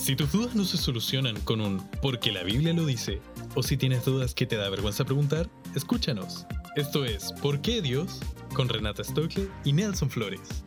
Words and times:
Si 0.00 0.16
tus 0.16 0.32
dudas 0.32 0.54
no 0.54 0.64
se 0.64 0.78
solucionan 0.78 1.38
con 1.42 1.60
un 1.60 1.86
porque 2.00 2.32
la 2.32 2.42
Biblia 2.42 2.72
lo 2.72 2.86
dice, 2.86 3.20
o 3.54 3.62
si 3.62 3.76
tienes 3.76 4.02
dudas 4.06 4.34
que 4.34 4.46
te 4.46 4.56
da 4.56 4.70
vergüenza 4.70 5.04
preguntar, 5.04 5.50
escúchanos. 5.76 6.46
Esto 6.74 7.04
es 7.04 7.34
¿Por 7.34 7.60
qué 7.60 7.82
Dios? 7.82 8.18
con 8.54 8.70
Renata 8.70 9.04
Stokely 9.04 9.50
y 9.62 9.74
Nelson 9.74 10.08
Flores. 10.08 10.64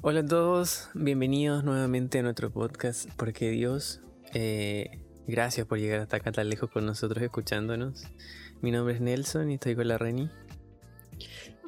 Hola 0.00 0.20
a 0.20 0.26
todos, 0.26 0.88
bienvenidos 0.94 1.62
nuevamente 1.62 2.18
a 2.18 2.22
nuestro 2.22 2.50
podcast 2.50 3.08
Porque 3.16 3.50
Dios. 3.50 4.00
Eh, 4.34 4.98
gracias 5.30 5.66
por 5.66 5.78
llegar 5.78 6.00
hasta 6.00 6.16
acá 6.16 6.32
tan 6.32 6.48
lejos 6.48 6.70
con 6.70 6.84
nosotros 6.84 7.22
escuchándonos. 7.22 8.04
Mi 8.60 8.70
nombre 8.70 8.94
es 8.94 9.00
Nelson 9.00 9.50
y 9.50 9.54
estoy 9.54 9.76
con 9.76 9.88
la 9.88 9.96
Reni. 9.96 10.28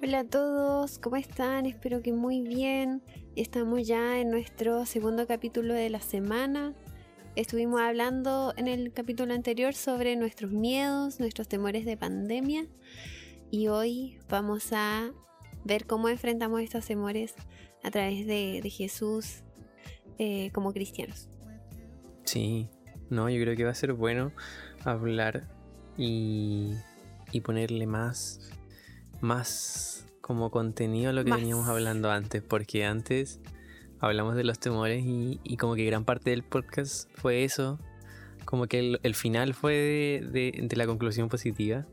Hola 0.03 0.21
a 0.21 0.25
todos, 0.25 0.99
¿cómo 0.99 1.17
están? 1.17 1.67
Espero 1.67 2.03
que 2.03 2.13
muy 2.13 2.43
bien. 2.43 3.03
Estamos 3.37 3.87
ya 3.87 4.19
en 4.19 4.31
nuestro 4.31 4.85
segundo 4.85 5.27
capítulo 5.27 5.75
de 5.75 5.91
la 5.91 6.01
semana. 6.01 6.75
Estuvimos 7.37 7.81
hablando 7.81 8.53
en 8.57 8.67
el 8.67 8.93
capítulo 8.93 9.33
anterior 9.33 9.75
sobre 9.75 10.17
nuestros 10.17 10.51
miedos, 10.51 11.21
nuestros 11.21 11.49
temores 11.49 11.85
de 11.85 11.97
pandemia 11.97 12.67
y 13.51 13.69
hoy 13.69 14.19
vamos 14.29 14.73
a 14.73 15.13
ver 15.65 15.87
cómo 15.87 16.09
enfrentamos 16.09 16.61
estos 16.61 16.85
temores 16.85 17.35
a 17.85 17.91
través 17.91 18.27
de, 18.27 18.61
Jesús 18.71 19.45
eh, 20.19 20.51
como 20.53 20.73
cristianos. 20.73 21.29
Sí, 22.25 22.69
no, 23.13 23.29
yo 23.29 23.41
creo 23.43 23.55
que 23.55 23.65
va 23.65 23.71
a 23.71 23.75
ser 23.75 23.93
bueno 23.93 24.33
hablar 24.85 25.47
y, 25.97 26.75
ponerle 27.45 27.87
más, 27.87 28.51
más 29.21 30.07
como 30.21 30.51
contenido 30.51 31.11
a 31.11 31.13
lo 31.13 31.25
que 31.25 31.33
veníamos 31.33 31.69
hablando 31.69 32.11
antes, 32.11 32.43
porque 32.43 32.85
antes 32.85 33.39
hablamos 34.01 34.35
de 34.35 34.45
los 34.45 34.59
temores 34.59 35.05
y, 35.05 35.57
como 35.59 35.75
que 35.75 35.85
gran 35.85 36.05
parte 36.05 36.31
del 36.31 36.43
podcast 36.43 37.09
fue 37.15 37.45
eso, 37.45 37.79
como 38.47 38.67
que 38.67 38.99
el, 39.03 39.15
final 39.15 39.55
fue 39.55 39.75
de, 40.33 40.69
la 40.75 40.87
conclusión 40.87 41.29
positiva, 41.29 41.87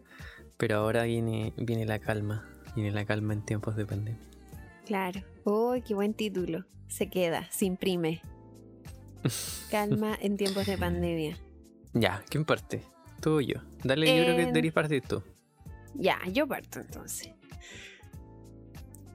pero 0.58 0.78
ahora 0.78 1.04
viene, 1.04 1.54
viene 1.58 1.86
la 1.86 2.00
calma, 2.00 2.48
viene 2.76 2.92
la 2.92 3.06
calma 3.06 3.34
en 3.34 3.44
tiempos 3.44 3.76
de 3.76 3.86
pandemia. 3.86 4.26
Claro. 4.86 5.22
¡Uy, 5.44 5.82
qué 5.82 5.94
buen 5.94 6.14
título! 6.14 6.66
Se 6.88 7.10
queda, 7.10 7.48
se 7.52 7.66
imprime. 7.66 8.22
Calma 9.72 10.18
en 10.22 10.38
tiempos 10.38 10.66
de 10.66 10.78
pandemia. 10.78 11.38
Ya, 11.94 12.24
¿quién 12.30 12.46
parte? 12.46 12.84
Tú 13.22 13.38
o 13.38 13.42
yo. 13.42 13.62
Dale, 13.84 14.06
yo 14.06 14.24
creo 14.24 14.36
que 14.36 14.42
em, 14.44 14.48
deberías 14.48 14.74
partir 14.74 15.02
tú. 15.02 15.24
Ya, 15.96 16.20
yo 16.32 16.48
parto 16.48 16.80
entonces. 16.80 17.32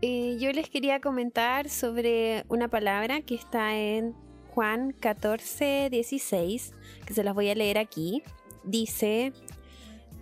Eh, 0.03 0.37
yo 0.39 0.53
les 0.53 0.69
quería 0.69 1.01
comentar 1.01 1.71
sobre 1.71 2.45
una 2.49 2.69
palabra 2.69 3.23
que 3.23 3.35
está 3.35 3.77
en 3.77 4.15
Juan 4.51 4.93
14, 4.93 5.89
16, 5.91 6.75
que 7.07 7.15
se 7.15 7.25
las 7.25 7.35
voy 7.35 7.49
a 7.49 7.55
leer 7.55 7.79
aquí. 7.79 8.23
Dice, 8.65 9.33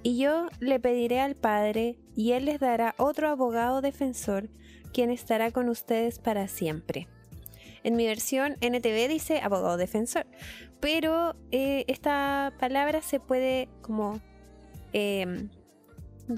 y 0.02 0.18
yo 0.18 0.48
le 0.60 0.78
pediré 0.78 1.20
al 1.20 1.34
Padre, 1.34 1.96
y 2.14 2.32
Él 2.32 2.44
les 2.44 2.60
dará 2.60 2.94
otro 2.98 3.28
abogado 3.28 3.80
defensor 3.80 4.48
quien 4.92 5.10
estará 5.10 5.50
con 5.50 5.68
ustedes 5.68 6.18
para 6.18 6.48
siempre. 6.48 7.08
En 7.84 7.96
mi 7.96 8.06
versión 8.06 8.56
NTV 8.60 9.08
dice 9.08 9.40
abogado 9.40 9.76
defensor, 9.76 10.26
pero 10.80 11.34
eh, 11.50 11.84
esta 11.88 12.52
palabra 12.58 13.02
se 13.02 13.20
puede 13.20 13.68
como 13.80 14.20
em, 14.92 15.50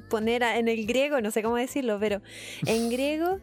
poner 0.09 0.43
en 0.43 0.69
el 0.69 0.87
griego, 0.87 1.21
no 1.21 1.31
sé 1.31 1.43
cómo 1.43 1.57
decirlo, 1.57 1.99
pero 2.01 2.23
en 2.67 2.91
griego 2.91 3.41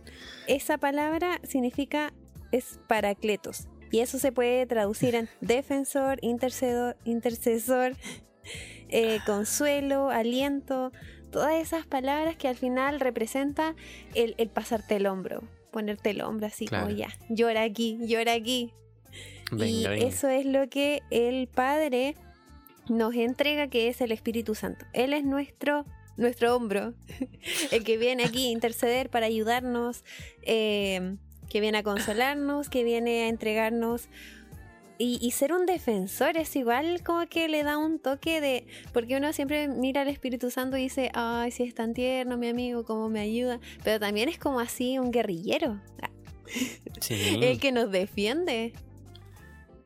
esa 0.48 0.78
palabra 0.78 1.40
significa 1.44 2.14
es 2.52 2.80
paracletos. 2.88 3.68
Y 3.92 4.00
eso 4.00 4.20
se 4.20 4.32
puede 4.32 4.66
traducir 4.66 5.16
en 5.16 5.30
defensor, 5.42 6.20
intercedor, 6.22 6.98
intercesor, 7.04 7.96
eh, 8.90 9.20
consuelo, 9.26 10.10
aliento, 10.10 10.92
todas 11.32 11.56
esas 11.56 11.86
palabras 11.86 12.36
que 12.36 12.48
al 12.48 12.56
final 12.56 13.00
representa 13.00 13.76
el, 14.14 14.36
pasarte 14.50 14.98
el 14.98 15.08
hombro, 15.08 15.42
ponerte 15.72 16.12
el 16.12 16.22
hombro 16.22 16.48
así 16.48 16.68
como 16.68 16.90
ya, 16.90 17.10
llora 17.30 17.64
aquí, 17.64 17.98
llora 18.02 18.34
aquí. 18.34 18.74
y 19.52 19.86
eso 19.86 20.30
es 20.30 20.46
lo 20.46 20.70
que 20.70 21.02
el 21.10 21.48
Padre 21.48 22.16
nos 22.90 23.16
entrega, 23.16 23.68
que 23.68 23.88
es 23.88 24.02
el 24.02 24.12
Espíritu 24.12 24.56
Santo. 24.56 24.86
Él 24.94 25.14
es 25.14 25.24
nuestro 25.24 25.86
nuestro 26.18 26.56
hombro, 26.56 26.94
el 27.72 27.84
que 27.84 27.98
viene 27.98 28.24
aquí 28.26 28.48
a 28.48 28.52
interceder 28.52 29.10
para 29.10 29.26
ayudarnos, 29.26 30.04
eh, 30.44 31.16
que 31.50 31.60
viene 31.60 31.80
a 31.80 31.84
consolarnos, 31.84 32.70
que 32.70 32.84
viene 32.84 33.24
a 33.24 33.28
entregarnos 33.28 34.08
y, 35.04 35.32
ser 35.32 35.54
un 35.54 35.66
defensor 35.66 36.38
es 36.38 36.56
igual 36.56 37.02
como 37.04 37.28
que 37.28 37.48
le 37.48 37.64
da 37.64 37.78
un 37.78 38.00
toque 38.00 38.40
de... 38.40 38.68
Porque 38.94 39.18
uno 39.18 39.34
siempre 39.34 39.68
mira 39.68 40.02
al 40.02 40.08
Espíritu 40.08 40.52
Santo 40.52 40.78
y 40.78 40.84
dice, 40.84 41.12
ay, 41.14 41.52
si 41.52 41.64
es 41.64 41.74
tan 41.74 41.94
tierno 41.94 42.38
mi 42.38 42.50
amigo, 42.50 42.84
cómo 42.84 43.10
me 43.10 43.20
ayuda. 43.20 43.60
Pero 43.84 44.00
también 44.00 44.30
es 44.30 44.38
como 44.38 44.60
así 44.60 45.00
un 45.00 45.12
guerrillero. 45.12 45.80
Sí. 47.00 47.40
El 47.42 47.60
que 47.60 47.72
nos 47.72 47.92
defiende. 47.92 48.74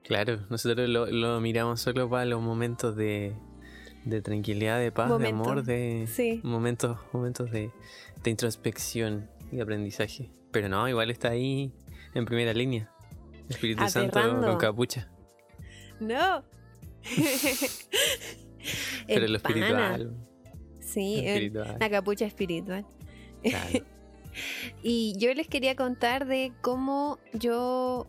Claro, 0.03 0.41
nosotros 0.49 0.87
lo, 0.89 1.41
miramos 1.41 1.81
solo 1.81 2.09
para 2.09 2.25
los 2.25 2.41
momentos 2.41 2.95
de, 2.95 3.33
tranquilidad, 4.23 4.79
de 4.79 4.91
paz, 4.91 5.17
de 5.17 5.29
amor, 5.29 5.63
de 5.63 6.39
momentos, 6.43 6.97
momentos 7.11 7.49
de, 7.51 7.71
de 8.23 8.29
introspección 8.29 9.29
y 9.51 9.61
aprendizaje. 9.61 10.29
Pero 10.51 10.69
no, 10.69 10.87
igual 10.87 11.09
está 11.09 11.29
ahí 11.29 11.71
en 12.13 12.25
primera 12.25 12.53
línea. 12.53 12.91
Espíritu 13.49 13.87
Santo 13.89 14.41
con 14.41 14.57
capucha. 14.57 15.09
No. 15.99 16.43
Pero 19.07 19.27
lo 19.27 19.37
espiritual. 19.37 20.15
Sí, 20.79 21.51
la 21.53 21.89
capucha 21.89 22.25
espiritual. 22.25 22.85
y 24.83 25.13
yo 25.17 25.33
les 25.33 25.47
quería 25.47 25.75
contar 25.75 26.25
de 26.25 26.51
cómo 26.61 27.19
yo, 27.33 28.07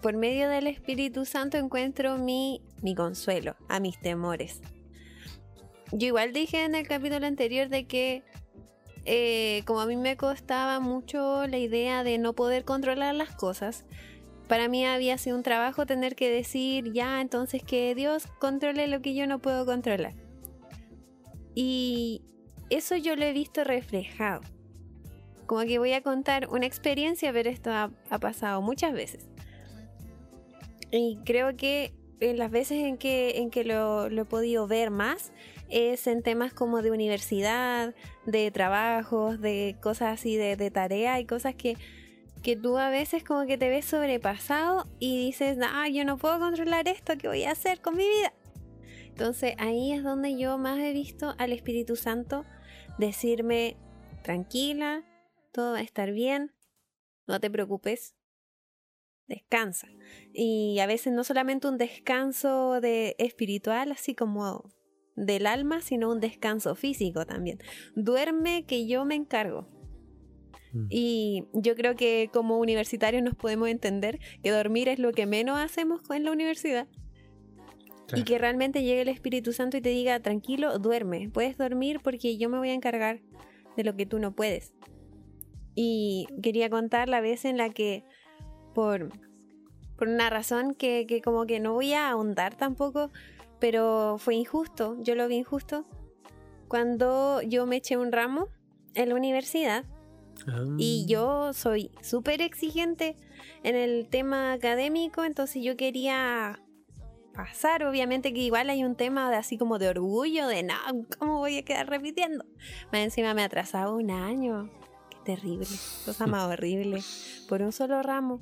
por 0.00 0.16
medio 0.16 0.48
del 0.48 0.66
Espíritu 0.66 1.24
Santo, 1.24 1.58
encuentro 1.58 2.16
mi, 2.16 2.62
mi 2.82 2.94
consuelo 2.94 3.56
a 3.68 3.80
mis 3.80 4.00
temores. 4.00 4.60
Yo 5.92 6.08
igual 6.08 6.32
dije 6.32 6.64
en 6.64 6.74
el 6.74 6.88
capítulo 6.88 7.26
anterior 7.26 7.68
de 7.68 7.86
que 7.86 8.24
eh, 9.08 9.62
como 9.66 9.80
a 9.80 9.86
mí 9.86 9.96
me 9.96 10.16
costaba 10.16 10.80
mucho 10.80 11.46
la 11.46 11.58
idea 11.58 12.02
de 12.02 12.18
no 12.18 12.32
poder 12.32 12.64
controlar 12.64 13.14
las 13.14 13.36
cosas, 13.36 13.84
para 14.48 14.68
mí 14.68 14.84
había 14.86 15.18
sido 15.18 15.36
un 15.36 15.42
trabajo 15.42 15.86
tener 15.86 16.14
que 16.14 16.30
decir, 16.30 16.92
ya, 16.92 17.20
entonces 17.20 17.62
que 17.62 17.94
Dios 17.94 18.26
controle 18.38 18.86
lo 18.86 19.02
que 19.02 19.14
yo 19.14 19.26
no 19.26 19.40
puedo 19.40 19.66
controlar. 19.66 20.14
Y 21.54 22.22
eso 22.70 22.96
yo 22.96 23.16
lo 23.16 23.24
he 23.24 23.32
visto 23.32 23.64
reflejado. 23.64 24.42
Como 25.46 25.62
que 25.62 25.78
voy 25.78 25.92
a 25.92 26.02
contar 26.02 26.48
una 26.48 26.66
experiencia, 26.66 27.32
pero 27.32 27.50
esto 27.50 27.70
ha, 27.72 27.90
pasado 28.20 28.62
muchas 28.62 28.92
veces. 28.92 29.26
Y 30.92 31.18
creo 31.24 31.56
que 31.56 31.92
en 32.20 32.38
las 32.38 32.50
veces 32.50 32.84
en 32.84 32.98
que, 32.98 33.38
en 33.38 33.50
que 33.50 33.64
lo, 33.64 34.06
he 34.06 34.24
podido 34.24 34.66
ver 34.66 34.90
más 34.90 35.32
es 35.68 36.06
en 36.06 36.22
temas 36.22 36.52
como 36.52 36.82
de 36.82 36.90
universidad, 36.92 37.94
de 38.24 38.50
trabajos, 38.50 39.40
de 39.40 39.76
cosas 39.80 40.20
así, 40.20 40.36
de, 40.36 40.56
de 40.56 40.70
tarea 40.70 41.18
y 41.20 41.26
cosas 41.26 41.54
que 41.54 41.76
que 42.42 42.56
tú 42.56 42.78
a 42.78 42.90
veces 42.90 43.24
como 43.24 43.46
que 43.46 43.58
te 43.58 43.68
ves 43.68 43.84
sobrepasado 43.84 44.86
y 44.98 45.26
dices, 45.26 45.58
ah, 45.62 45.88
yo 45.88 46.04
no 46.04 46.18
puedo 46.18 46.38
controlar 46.38 46.88
esto, 46.88 47.14
¿qué 47.18 47.28
voy 47.28 47.44
a 47.44 47.52
hacer 47.52 47.80
con 47.80 47.96
mi 47.96 48.04
vida? 48.08 48.32
Entonces 49.08 49.54
ahí 49.58 49.92
es 49.92 50.02
donde 50.02 50.38
yo 50.38 50.58
más 50.58 50.78
he 50.78 50.92
visto 50.92 51.34
al 51.38 51.52
Espíritu 51.52 51.96
Santo 51.96 52.44
decirme, 52.98 53.76
tranquila, 54.22 55.04
todo 55.52 55.72
va 55.72 55.78
a 55.78 55.82
estar 55.82 56.12
bien, 56.12 56.52
no 57.26 57.40
te 57.40 57.50
preocupes, 57.50 58.14
descansa. 59.26 59.88
Y 60.32 60.78
a 60.80 60.86
veces 60.86 61.12
no 61.12 61.24
solamente 61.24 61.68
un 61.68 61.78
descanso 61.78 62.80
de 62.80 63.16
espiritual, 63.18 63.92
así 63.92 64.14
como 64.14 64.70
del 65.16 65.46
alma, 65.46 65.80
sino 65.80 66.10
un 66.10 66.20
descanso 66.20 66.74
físico 66.74 67.26
también. 67.26 67.58
Duerme 67.94 68.64
que 68.66 68.86
yo 68.86 69.04
me 69.04 69.14
encargo. 69.14 69.68
Mm. 70.76 70.86
Y 70.90 71.44
yo 71.52 71.74
creo 71.74 71.96
que 71.96 72.28
como 72.32 72.58
universitarios 72.58 73.22
nos 73.22 73.34
podemos 73.34 73.68
entender 73.68 74.18
que 74.42 74.50
dormir 74.50 74.88
es 74.88 74.98
lo 74.98 75.12
que 75.12 75.26
menos 75.26 75.58
hacemos 75.58 76.02
en 76.10 76.24
la 76.24 76.32
universidad. 76.32 76.86
Y 78.14 78.22
que 78.22 78.38
realmente 78.38 78.82
llegue 78.82 79.02
el 79.02 79.08
Espíritu 79.08 79.52
Santo 79.52 79.76
y 79.76 79.80
te 79.80 79.88
diga, 79.88 80.20
tranquilo, 80.20 80.78
duerme, 80.78 81.28
puedes 81.28 81.58
dormir 81.58 81.98
porque 82.04 82.38
yo 82.38 82.48
me 82.48 82.58
voy 82.58 82.70
a 82.70 82.74
encargar 82.74 83.20
de 83.76 83.82
lo 83.82 83.96
que 83.96 84.06
tú 84.06 84.20
no 84.20 84.32
puedes. 84.32 84.74
Y 85.74 86.28
quería 86.40 86.70
contar 86.70 87.08
la 87.08 87.20
vez 87.20 87.44
en 87.44 87.56
la 87.56 87.70
que, 87.70 88.04
por, 88.74 89.10
por 89.96 90.06
una 90.06 90.30
razón 90.30 90.74
que, 90.74 91.04
que 91.08 91.20
como 91.20 91.46
que 91.46 91.58
no 91.58 91.72
voy 91.72 91.94
a 91.94 92.08
ahondar 92.08 92.54
tampoco, 92.54 93.10
pero 93.58 94.18
fue 94.18 94.36
injusto, 94.36 94.96
yo 95.02 95.16
lo 95.16 95.26
vi 95.26 95.38
injusto, 95.38 95.84
cuando 96.68 97.42
yo 97.42 97.66
me 97.66 97.76
eché 97.76 97.96
un 97.96 98.12
ramo 98.12 98.48
en 98.94 99.08
la 99.08 99.16
universidad 99.16 99.84
y 100.78 101.04
Ah. 101.04 101.06
yo 101.08 101.52
soy 101.52 101.90
súper 102.02 102.40
exigente 102.42 103.16
en 103.62 103.76
el 103.76 104.08
tema 104.08 104.52
académico, 104.52 105.24
entonces 105.24 105.62
yo 105.62 105.76
quería 105.76 106.60
pasar, 107.34 107.84
obviamente 107.84 108.32
que 108.32 108.40
igual 108.40 108.70
hay 108.70 108.82
un 108.84 108.96
tema 108.96 109.30
de 109.30 109.36
así 109.36 109.58
como 109.58 109.78
de 109.78 109.88
orgullo, 109.88 110.48
de 110.48 110.62
no, 110.62 110.74
¿cómo 111.18 111.38
voy 111.38 111.58
a 111.58 111.64
quedar 111.64 111.88
repitiendo? 111.88 112.44
Más 112.92 113.02
encima 113.02 113.34
me 113.34 113.44
atrasaba 113.44 113.92
un 113.92 114.10
año, 114.10 114.70
qué 115.10 115.34
terrible, 115.34 115.66
cosa 116.04 116.26
más 116.26 116.50
horrible, 116.50 117.02
por 117.48 117.62
un 117.62 117.72
solo 117.72 118.02
ramo. 118.02 118.40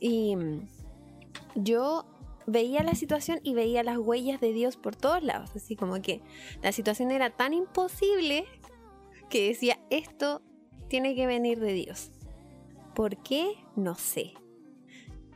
Y 0.00 0.34
mm, 0.34 0.68
yo 1.56 2.06
veía 2.46 2.82
la 2.82 2.94
situación 2.94 3.38
y 3.42 3.54
veía 3.54 3.82
las 3.82 3.98
huellas 3.98 4.40
de 4.40 4.52
Dios 4.52 4.76
por 4.76 4.96
todos 4.96 5.22
lados, 5.22 5.50
así 5.54 5.76
como 5.76 6.00
que 6.00 6.22
la 6.62 6.72
situación 6.72 7.10
era 7.10 7.30
tan 7.30 7.52
imposible 7.52 8.46
que 9.28 9.48
decía, 9.48 9.78
esto 9.90 10.42
tiene 10.92 11.14
que 11.14 11.26
venir 11.26 11.58
de 11.58 11.72
Dios. 11.72 12.10
¿Por 12.94 13.16
qué? 13.22 13.54
No 13.76 13.94
sé. 13.94 14.34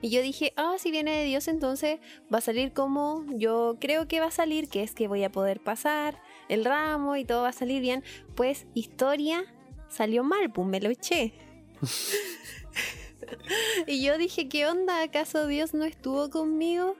Y 0.03 0.11
yo 0.11 0.21
dije, 0.21 0.53
ah, 0.57 0.75
si 0.79 0.91
viene 0.91 1.17
de 1.17 1.25
Dios, 1.25 1.49
entonces 1.49 1.99
va 2.31 2.39
a 2.39 2.43
salir 2.43 2.75
como 2.75 3.25
yo 3.31 3.79
creo 3.81 4.07
que 4.07 4.21
va 4.21 4.27
a 4.27 4.31
salir, 4.31 4.69
que 4.69 4.83
es 4.83 4.93
que 4.93 5.09
voy 5.09 5.25
a 5.25 5.33
poder 5.33 5.61
pasar 5.61 6.21
el 6.51 6.67
ramo 6.67 7.17
y 7.17 7.25
todo 7.25 7.45
va 7.45 7.49
a 7.49 7.53
salir 7.53 7.81
bien. 7.81 8.05
Pues 8.35 8.67
historia 8.75 9.47
salió 9.89 10.25
mal, 10.25 10.53
pues 10.53 10.69
me 10.69 10.79
lo 10.79 10.91
eché. 10.91 11.33
y 13.87 14.05
yo 14.05 14.19
dije, 14.19 14.51
¿qué 14.51 14.67
onda? 14.67 15.01
¿Acaso 15.01 15.47
Dios 15.47 15.73
no 15.73 15.87
estuvo 15.87 16.29
conmigo? 16.29 16.97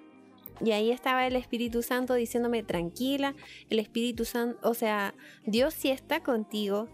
Y 0.65 0.73
ahí 0.73 0.93
estaba 0.93 1.27
el 1.27 1.37
Espíritu 1.37 1.83
Santo 1.83 2.15
diciéndome, 2.15 2.63
tranquila, 2.63 3.35
el 3.69 3.81
Espíritu 3.81 4.25
Santo, 4.25 4.59
o 4.67 4.73
sea, 4.73 5.15
Dios 5.45 5.75
sí 5.75 5.91
está 5.91 6.23
contigo, 6.23 6.89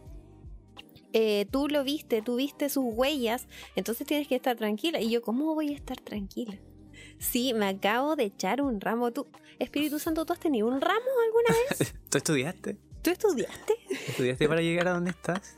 eh, 1.12 1.46
tú 1.50 1.68
lo 1.68 1.84
viste, 1.84 2.22
tú 2.22 2.36
viste 2.36 2.68
sus 2.68 2.84
huellas, 2.86 3.46
entonces 3.76 4.06
tienes 4.06 4.28
que 4.28 4.36
estar 4.36 4.56
tranquila. 4.56 5.00
Y 5.00 5.10
yo, 5.10 5.22
¿cómo 5.22 5.54
voy 5.54 5.72
a 5.72 5.76
estar 5.76 6.00
tranquila? 6.00 6.58
Sí, 7.18 7.54
me 7.54 7.66
acabo 7.66 8.16
de 8.16 8.24
echar 8.24 8.62
un 8.62 8.80
ramo. 8.80 9.12
¿Tú, 9.12 9.26
Espíritu 9.58 9.98
Santo, 9.98 10.24
¿tú 10.24 10.32
has 10.32 10.40
tenido 10.40 10.66
un 10.68 10.80
ramo 10.80 11.10
alguna 11.26 11.56
vez? 11.68 11.94
¿Tú 12.10 12.18
estudiaste? 12.18 12.78
¿Tú 13.02 13.10
estudiaste? 13.10 13.74
¿Estudiaste 14.08 14.48
para 14.48 14.60
llegar 14.60 14.88
a 14.88 14.92
donde 14.92 15.10
estás? 15.10 15.56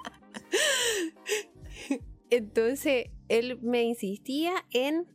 Entonces, 2.30 3.10
él 3.28 3.58
me 3.60 3.82
insistía 3.82 4.64
en 4.72 5.06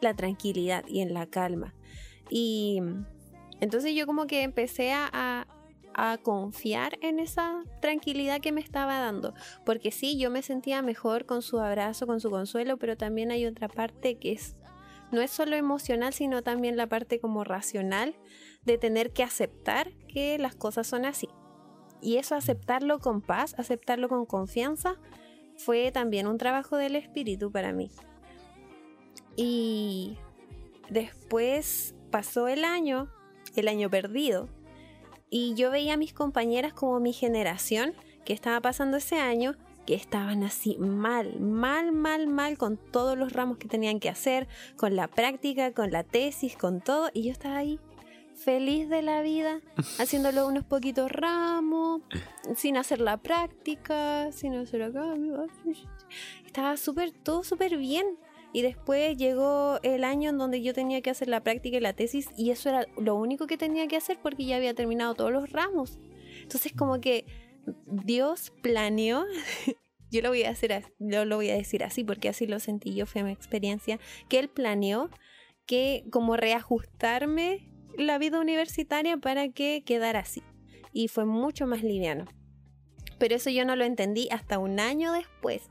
la 0.00 0.14
tranquilidad 0.14 0.84
y 0.86 1.00
en 1.00 1.12
la 1.12 1.26
calma. 1.26 1.74
Y 2.30 2.80
entonces 3.60 3.94
yo 3.94 4.06
como 4.06 4.26
que 4.26 4.42
empecé 4.42 4.92
a, 4.92 5.46
a, 5.96 6.18
confiar 6.18 6.98
en 7.02 7.18
esa 7.18 7.64
tranquilidad 7.80 8.40
que 8.40 8.52
me 8.52 8.60
estaba 8.60 8.98
dando. 8.98 9.34
Porque 9.64 9.90
sí, 9.90 10.18
yo 10.18 10.30
me 10.30 10.42
sentía 10.42 10.82
mejor 10.82 11.26
con 11.26 11.42
su 11.42 11.58
abrazo, 11.58 12.06
con 12.06 12.20
su 12.20 12.30
consuelo, 12.30 12.76
pero 12.76 12.96
también 12.96 13.30
hay 13.30 13.46
otra 13.46 13.68
parte 13.68 14.18
que 14.18 14.32
es 14.32 14.56
no 15.12 15.20
es 15.20 15.30
solo 15.30 15.56
emocional, 15.56 16.12
sino 16.12 16.42
también 16.42 16.76
la 16.76 16.88
parte 16.88 17.20
como 17.20 17.44
racional 17.44 18.16
de 18.64 18.76
tener 18.76 19.12
que 19.12 19.22
aceptar 19.22 19.92
que 20.08 20.36
las 20.38 20.56
cosas 20.56 20.86
son 20.86 21.04
así. 21.04 21.28
Y 22.02 22.16
eso 22.16 22.34
aceptarlo 22.34 22.98
con 22.98 23.22
paz, 23.22 23.54
aceptarlo 23.58 24.08
con 24.08 24.26
confianza, 24.26 24.96
fue 25.56 25.92
también 25.92 26.26
un 26.26 26.38
trabajo 26.38 26.76
del 26.76 26.96
espíritu 26.96 27.50
para 27.50 27.72
mí. 27.72 27.90
Y 29.36 30.18
después 30.90 31.94
pasó 32.10 32.48
el 32.48 32.64
año, 32.64 33.08
el 33.54 33.68
año 33.68 33.88
perdido, 33.88 34.48
y 35.30 35.54
yo 35.54 35.70
veía 35.70 35.94
a 35.94 35.96
mis 35.96 36.12
compañeras 36.12 36.72
como 36.72 37.00
mi 37.00 37.12
generación 37.12 37.94
que 38.24 38.32
estaba 38.32 38.60
pasando 38.60 38.96
ese 38.96 39.18
año, 39.18 39.54
que 39.86 39.94
estaban 39.94 40.42
así 40.42 40.76
mal, 40.78 41.38
mal, 41.40 41.92
mal, 41.92 42.26
mal 42.26 42.58
con 42.58 42.76
todos 42.76 43.16
los 43.16 43.32
ramos 43.32 43.58
que 43.58 43.68
tenían 43.68 44.00
que 44.00 44.08
hacer, 44.08 44.48
con 44.76 44.96
la 44.96 45.08
práctica, 45.08 45.72
con 45.72 45.92
la 45.92 46.02
tesis, 46.02 46.56
con 46.56 46.80
todo, 46.80 47.10
y 47.14 47.22
yo 47.22 47.32
estaba 47.32 47.56
ahí 47.56 47.78
feliz 48.34 48.88
de 48.88 49.02
la 49.02 49.22
vida, 49.22 49.60
haciéndolo 49.98 50.46
unos 50.46 50.64
poquitos 50.64 51.10
ramos, 51.10 52.02
sin 52.56 52.76
hacer 52.76 53.00
la 53.00 53.16
práctica, 53.16 54.30
sin 54.32 54.54
hacer 54.54 54.82
acá. 54.82 55.14
Estaba 56.44 56.76
súper, 56.76 57.12
todo 57.12 57.44
súper 57.44 57.76
bien. 57.76 58.18
Y 58.56 58.62
después 58.62 59.18
llegó 59.18 59.78
el 59.82 60.02
año 60.02 60.30
en 60.30 60.38
donde 60.38 60.62
yo 60.62 60.72
tenía 60.72 61.02
que 61.02 61.10
hacer 61.10 61.28
la 61.28 61.42
práctica 61.42 61.76
y 61.76 61.80
la 61.80 61.92
tesis 61.92 62.30
y 62.38 62.52
eso 62.52 62.70
era 62.70 62.86
lo 62.96 63.14
único 63.14 63.46
que 63.46 63.58
tenía 63.58 63.86
que 63.86 63.98
hacer 63.98 64.18
porque 64.22 64.46
ya 64.46 64.56
había 64.56 64.72
terminado 64.72 65.14
todos 65.14 65.30
los 65.30 65.52
ramos. 65.52 65.98
Entonces 66.40 66.72
como 66.72 66.98
que 66.98 67.26
Dios 67.84 68.54
planeó, 68.62 69.26
yo 70.10 70.22
lo 70.22 70.30
voy 70.30 70.44
a 70.44 70.48
hacer, 70.52 70.84
yo 70.98 71.26
lo 71.26 71.36
voy 71.36 71.50
a 71.50 71.54
decir 71.54 71.84
así 71.84 72.02
porque 72.02 72.30
así 72.30 72.46
lo 72.46 72.58
sentí 72.58 72.94
yo, 72.94 73.04
fue 73.04 73.22
mi 73.24 73.30
experiencia, 73.30 74.00
que 74.30 74.38
Él 74.38 74.48
planeó 74.48 75.10
que 75.66 76.06
como 76.10 76.38
reajustarme 76.38 77.68
la 77.98 78.16
vida 78.16 78.40
universitaria 78.40 79.18
para 79.18 79.50
que 79.50 79.82
quedara 79.84 80.20
así. 80.20 80.42
Y 80.94 81.08
fue 81.08 81.26
mucho 81.26 81.66
más 81.66 81.82
liviano. 81.82 82.24
Pero 83.18 83.34
eso 83.34 83.50
yo 83.50 83.66
no 83.66 83.76
lo 83.76 83.84
entendí 83.84 84.28
hasta 84.30 84.58
un 84.58 84.80
año 84.80 85.12
después. 85.12 85.68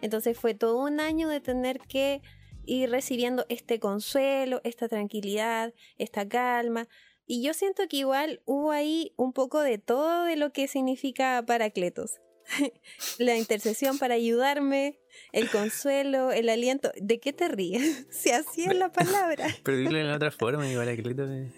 Entonces 0.00 0.38
fue 0.38 0.54
todo 0.54 0.78
un 0.78 1.00
año 1.00 1.28
de 1.28 1.40
tener 1.40 1.78
que 1.80 2.22
ir 2.64 2.90
recibiendo 2.90 3.46
este 3.48 3.80
consuelo, 3.80 4.60
esta 4.64 4.88
tranquilidad, 4.88 5.72
esta 5.96 6.28
calma. 6.28 6.88
Y 7.26 7.42
yo 7.42 7.54
siento 7.54 7.88
que 7.88 7.98
igual 7.98 8.40
hubo 8.46 8.70
ahí 8.70 9.12
un 9.16 9.32
poco 9.32 9.60
de 9.60 9.78
todo 9.78 10.24
de 10.24 10.36
lo 10.36 10.52
que 10.52 10.68
significa 10.68 11.42
Paracletos. 11.46 12.20
la 13.18 13.36
intercesión 13.36 13.98
para 13.98 14.14
ayudarme, 14.14 14.98
el 15.32 15.50
consuelo, 15.50 16.32
el 16.32 16.48
aliento. 16.48 16.90
¿De 16.96 17.20
qué 17.20 17.32
te 17.32 17.48
ríes? 17.48 18.06
Si 18.10 18.30
así 18.30 18.64
es 18.64 18.74
la 18.74 18.90
palabra. 18.90 19.46
Pero 19.62 19.76
dilo 19.76 19.98
en 19.98 20.10
otra 20.10 20.30
forma, 20.30 20.68
igual 20.68 20.94
que 20.96 21.02
de... 21.02 21.52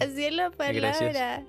Así 0.00 0.24
es 0.24 0.32
la 0.32 0.50
palabra. 0.50 1.44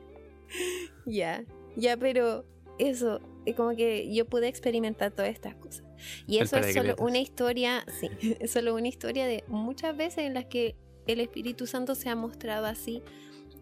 Ya, 1.06 1.44
ya, 1.76 1.98
pero 1.98 2.46
eso, 2.80 3.18
es 3.18 3.22
como 3.54 3.76
que 3.76 4.14
yo 4.14 4.26
pude 4.26 4.48
experimentar 4.48 5.12
todas 5.12 5.32
estas 5.32 5.56
cosas. 5.56 5.84
Y 6.28 6.40
eso 6.40 6.58
es 6.58 6.74
solo 6.74 6.96
una 7.00 7.20
historia, 7.20 7.86
sí, 8.00 8.10
es 8.40 8.52
solo 8.52 8.76
una 8.76 8.88
historia 8.88 9.26
de 9.26 9.44
muchas 9.48 9.96
veces 9.96 10.26
en 10.26 10.34
las 10.34 10.46
que 10.46 10.76
el 11.08 11.20
Espíritu 11.20 11.68
Santo 11.68 11.96
se 11.96 12.10
ha 12.10 12.16
mostrado 12.16 12.66
así 12.66 13.02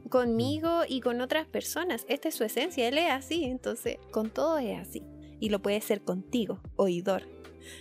conmigo 0.10 0.82
y 0.88 1.02
con 1.02 1.22
otras 1.22 1.48
personas. 1.48 2.06
Esta 2.10 2.30
es 2.30 2.36
su 2.36 2.44
esencia, 2.44 2.88
Él 2.88 2.98
es 2.98 3.12
así, 3.12 3.44
entonces 3.46 3.98
con 4.12 4.30
todo 4.30 4.58
es 4.58 4.80
así. 4.80 5.04
Y 5.40 5.50
lo 5.50 5.62
puede 5.62 5.82
ser 5.82 6.02
contigo, 6.02 6.62
oidor, 6.76 7.28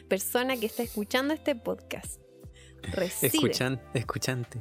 persona 0.09 0.57
que 0.57 0.67
está 0.67 0.83
escuchando 0.83 1.35
este 1.35 1.55
podcast. 1.55 2.21
Recibe. 2.83 3.29
Escuchan, 3.29 3.81
escuchante. 3.95 4.61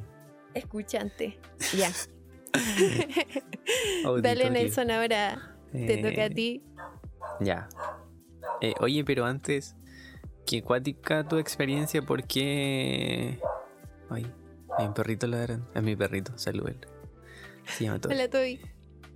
Escuchante, 0.54 1.38
ya. 1.76 1.92
Dale 4.22 4.50
Nelson, 4.50 4.90
ahora 4.90 5.58
te 5.72 5.98
toca 5.98 6.26
a 6.26 6.30
ti. 6.30 6.62
Ya. 7.40 7.68
Eh, 8.60 8.74
oye, 8.80 9.04
pero 9.04 9.24
antes, 9.24 9.76
que 10.46 10.62
cuática 10.62 11.26
tu 11.26 11.36
experiencia, 11.38 12.02
¿por 12.02 12.24
qué...? 12.24 13.40
Ay, 14.10 14.26
hay 14.78 14.86
un 14.86 14.94
perrito 14.94 15.26
ladrando. 15.26 15.66
Es 15.74 15.82
mi 15.82 15.96
perrito, 15.96 16.36
salud 16.38 16.68
él. 16.68 16.78
Se 17.64 17.84
llama 17.84 18.00
Toy. 18.00 18.12
Hola, 18.14 18.28
Toy. 18.28 18.60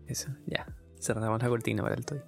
Eso, 0.06 0.30
ya. 0.46 0.66
Cerramos 1.00 1.40
la 1.42 1.48
cortina 1.48 1.82
para 1.82 1.94
el 1.94 2.04
Toy. 2.04 2.20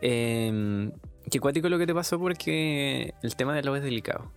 Eh, 0.00 0.90
qué 1.30 1.40
cuático 1.40 1.68
lo 1.68 1.78
que 1.78 1.86
te 1.86 1.94
pasó 1.94 2.18
porque 2.18 3.14
el 3.22 3.36
tema 3.36 3.54
del 3.54 3.66
agua 3.66 3.78
es 3.78 3.84
delicado. 3.84 4.32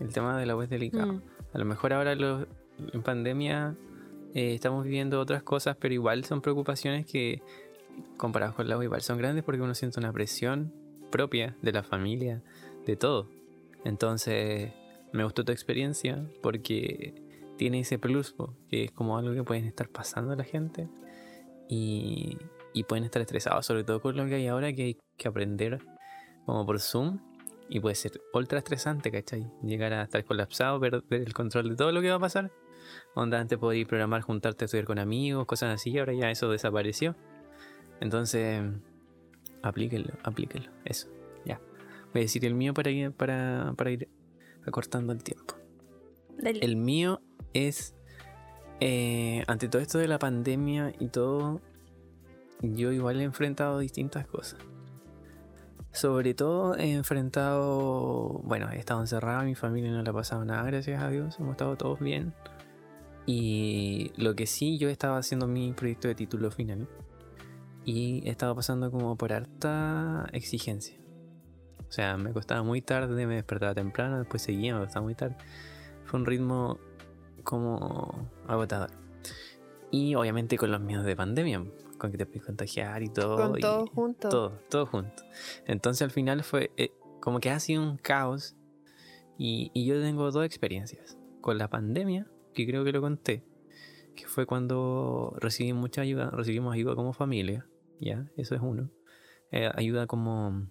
El 0.00 0.12
tema 0.12 0.38
del 0.38 0.50
agua 0.50 0.64
es 0.64 0.70
delicado. 0.70 1.12
Mm. 1.14 1.22
A 1.52 1.58
lo 1.58 1.64
mejor 1.64 1.92
ahora 1.92 2.14
lo- 2.14 2.46
en 2.92 3.02
pandemia 3.02 3.76
eh, 4.34 4.54
estamos 4.54 4.84
viviendo 4.84 5.20
otras 5.20 5.42
cosas, 5.42 5.76
pero 5.78 5.92
igual 5.92 6.24
son 6.24 6.40
preocupaciones 6.40 7.04
que 7.04 7.42
comparadas 8.16 8.54
con 8.54 8.66
el 8.66 8.72
agua 8.72 8.84
igual 8.84 9.02
son 9.02 9.18
grandes 9.18 9.44
porque 9.44 9.60
uno 9.60 9.74
siente 9.74 9.98
una 9.98 10.12
presión 10.12 10.72
propia 11.10 11.56
de 11.62 11.72
la 11.72 11.82
familia, 11.82 12.42
de 12.86 12.96
todo. 12.96 13.28
Entonces, 13.84 14.72
me 15.12 15.24
gustó 15.24 15.44
tu 15.44 15.52
experiencia 15.52 16.24
porque 16.42 17.14
tiene 17.56 17.80
ese 17.80 17.98
plus, 17.98 18.34
que 18.68 18.84
es 18.84 18.92
como 18.92 19.18
algo 19.18 19.34
que 19.34 19.42
pueden 19.42 19.66
estar 19.66 19.88
pasando 19.88 20.32
a 20.32 20.36
la 20.36 20.44
gente 20.44 20.88
y, 21.68 22.38
y 22.72 22.84
pueden 22.84 23.04
estar 23.04 23.20
estresados, 23.20 23.66
sobre 23.66 23.84
todo 23.84 24.00
con 24.00 24.16
lo 24.16 24.26
que 24.26 24.34
hay 24.36 24.46
ahora 24.46 24.72
que 24.72 24.82
hay 24.82 24.98
que 25.16 25.28
aprender 25.28 25.78
como 26.46 26.64
por 26.66 26.80
Zoom 26.80 27.20
y 27.68 27.80
puede 27.80 27.94
ser 27.94 28.20
ultra 28.32 28.58
estresante, 28.58 29.12
¿cachai? 29.12 29.48
Llegar 29.62 29.92
a 29.92 30.02
estar 30.02 30.24
colapsado, 30.24 30.80
perder 30.80 31.04
el 31.10 31.32
control 31.32 31.70
de 31.70 31.76
todo 31.76 31.92
lo 31.92 32.00
que 32.00 32.10
va 32.10 32.16
a 32.16 32.20
pasar. 32.20 32.50
Onda, 33.14 33.38
antes 33.38 33.58
podías 33.58 33.86
programar, 33.86 34.22
juntarte 34.22 34.64
estudiar 34.64 34.86
con 34.86 34.98
amigos, 34.98 35.46
cosas 35.46 35.74
así, 35.74 35.96
ahora 35.98 36.12
ya 36.12 36.30
eso 36.30 36.50
desapareció. 36.50 37.14
Entonces, 38.00 38.62
aplíquenlo, 39.62 40.14
aplíquenlo, 40.22 40.70
eso, 40.84 41.08
ya. 41.44 41.60
Voy 42.12 42.22
a 42.22 42.24
decir 42.24 42.44
el 42.44 42.54
mío 42.54 42.74
para 42.74 42.90
ir, 42.90 43.12
para, 43.12 43.74
para 43.76 43.90
ir 43.90 44.08
acortando 44.66 45.12
el 45.12 45.22
tiempo. 45.22 45.54
Dale. 46.38 46.60
El 46.60 46.76
mío 46.76 47.20
es, 47.52 47.94
eh, 48.80 49.44
ante 49.46 49.68
todo 49.68 49.82
esto 49.82 49.98
de 49.98 50.08
la 50.08 50.18
pandemia 50.18 50.94
y 50.98 51.08
todo, 51.08 51.60
yo 52.62 52.92
igual 52.92 53.20
he 53.20 53.24
enfrentado 53.24 53.78
distintas 53.78 54.26
cosas. 54.26 54.58
Sobre 55.92 56.34
todo 56.34 56.76
he 56.76 56.92
enfrentado, 56.92 58.40
bueno, 58.44 58.70
he 58.70 58.78
estado 58.78 59.00
encerrado, 59.00 59.44
mi 59.44 59.56
familia 59.56 59.90
no 59.90 60.02
le 60.02 60.08
ha 60.08 60.12
pasado 60.12 60.44
nada, 60.44 60.62
gracias 60.62 61.02
a 61.02 61.10
Dios, 61.10 61.36
hemos 61.38 61.52
estado 61.52 61.76
todos 61.76 61.98
bien. 62.00 62.32
Y 63.26 64.12
lo 64.16 64.34
que 64.34 64.46
sí, 64.46 64.78
yo 64.78 64.88
estaba 64.88 65.18
haciendo 65.18 65.46
mi 65.46 65.72
proyecto 65.72 66.08
de 66.08 66.14
título 66.14 66.50
final 66.50 66.88
y 67.84 68.28
estaba 68.28 68.54
pasando 68.54 68.90
como 68.90 69.16
por 69.16 69.32
harta 69.32 70.26
exigencia. 70.32 70.98
O 71.88 71.92
sea, 71.92 72.16
me 72.16 72.32
costaba 72.32 72.62
muy 72.62 72.82
tarde, 72.82 73.26
me 73.26 73.34
despertaba 73.34 73.74
temprano, 73.74 74.18
después 74.18 74.42
seguía, 74.42 74.74
me 74.74 74.84
costaba 74.84 75.04
muy 75.04 75.14
tarde. 75.14 75.36
Fue 76.04 76.20
un 76.20 76.26
ritmo 76.26 76.78
como 77.42 78.30
agotador. 78.46 78.90
Y 79.90 80.14
obviamente 80.14 80.56
con 80.56 80.70
los 80.70 80.80
miedos 80.80 81.04
de 81.04 81.16
pandemia, 81.16 81.64
con 81.98 82.12
que 82.12 82.18
te 82.18 82.26
puedes 82.26 82.44
contagiar 82.44 83.02
y 83.02 83.08
todo. 83.08 83.36
Con 83.36 83.58
y 83.58 83.60
todo 83.60 83.86
junto. 83.88 84.28
Todo, 84.28 84.50
todo 84.68 84.86
junto. 84.86 85.24
Entonces 85.66 86.02
al 86.02 86.12
final 86.12 86.44
fue 86.44 86.70
eh, 86.76 86.92
como 87.20 87.40
que 87.40 87.50
ha 87.50 87.58
sido 87.58 87.82
un 87.82 87.96
caos. 87.96 88.56
Y, 89.36 89.70
y 89.74 89.86
yo 89.86 90.00
tengo 90.00 90.30
dos 90.30 90.44
experiencias. 90.44 91.18
Con 91.40 91.58
la 91.58 91.68
pandemia, 91.68 92.26
que 92.54 92.66
creo 92.66 92.84
que 92.84 92.92
lo 92.92 93.00
conté, 93.00 93.42
que 94.14 94.26
fue 94.26 94.46
cuando 94.46 95.34
recibí 95.38 95.72
mucha 95.72 96.02
ayuda, 96.02 96.30
recibimos 96.30 96.74
ayuda 96.74 96.94
como 96.94 97.12
familia, 97.12 97.66
ya, 98.00 98.30
eso 98.36 98.54
es 98.54 98.60
uno. 98.62 98.90
Eh, 99.52 99.70
ayuda 99.74 100.06
como 100.06 100.68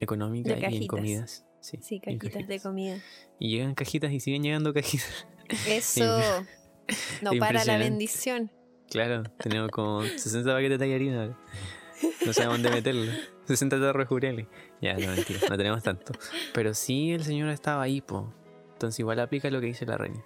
económica 0.00 0.56
y 0.70 0.76
en 0.76 0.86
comidas. 0.86 1.46
Sí, 1.60 1.78
Sí, 1.82 2.00
cajitas 2.00 2.48
de 2.48 2.58
comida. 2.58 2.96
Y 3.38 3.50
llegan 3.50 3.74
cajitas 3.74 4.12
y 4.12 4.20
siguen 4.20 4.42
llegando 4.42 4.72
cajitas. 4.72 5.26
Eso. 5.68 6.18
No 7.22 7.30
para 7.38 7.64
la 7.64 7.78
bendición. 7.78 8.50
Claro, 8.90 9.22
tenemos 9.38 9.70
como 9.70 10.02
60 10.02 10.52
paquetes 10.52 10.76
de 10.76 10.84
tallarín 10.84 11.14
ahora. 11.14 11.38
No 12.26 12.32
sabemos 12.32 12.56
dónde 12.60 12.70
meterlo. 12.70 13.12
60 13.44 13.80
tarros 13.80 14.02
de 14.02 14.06
jureles. 14.06 14.46
Ya, 14.80 14.94
no, 14.94 15.06
mentira, 15.06 15.38
no 15.48 15.56
tenemos 15.56 15.84
tanto. 15.84 16.12
Pero 16.52 16.74
sí 16.74 17.12
el 17.12 17.22
Señor 17.22 17.50
estaba 17.50 17.82
ahí, 17.82 18.00
po. 18.00 18.34
Entonces 18.72 18.98
igual 18.98 19.20
aplica 19.20 19.50
lo 19.50 19.60
que 19.60 19.66
dice 19.66 19.86
la 19.86 19.98
reina. 19.98 20.24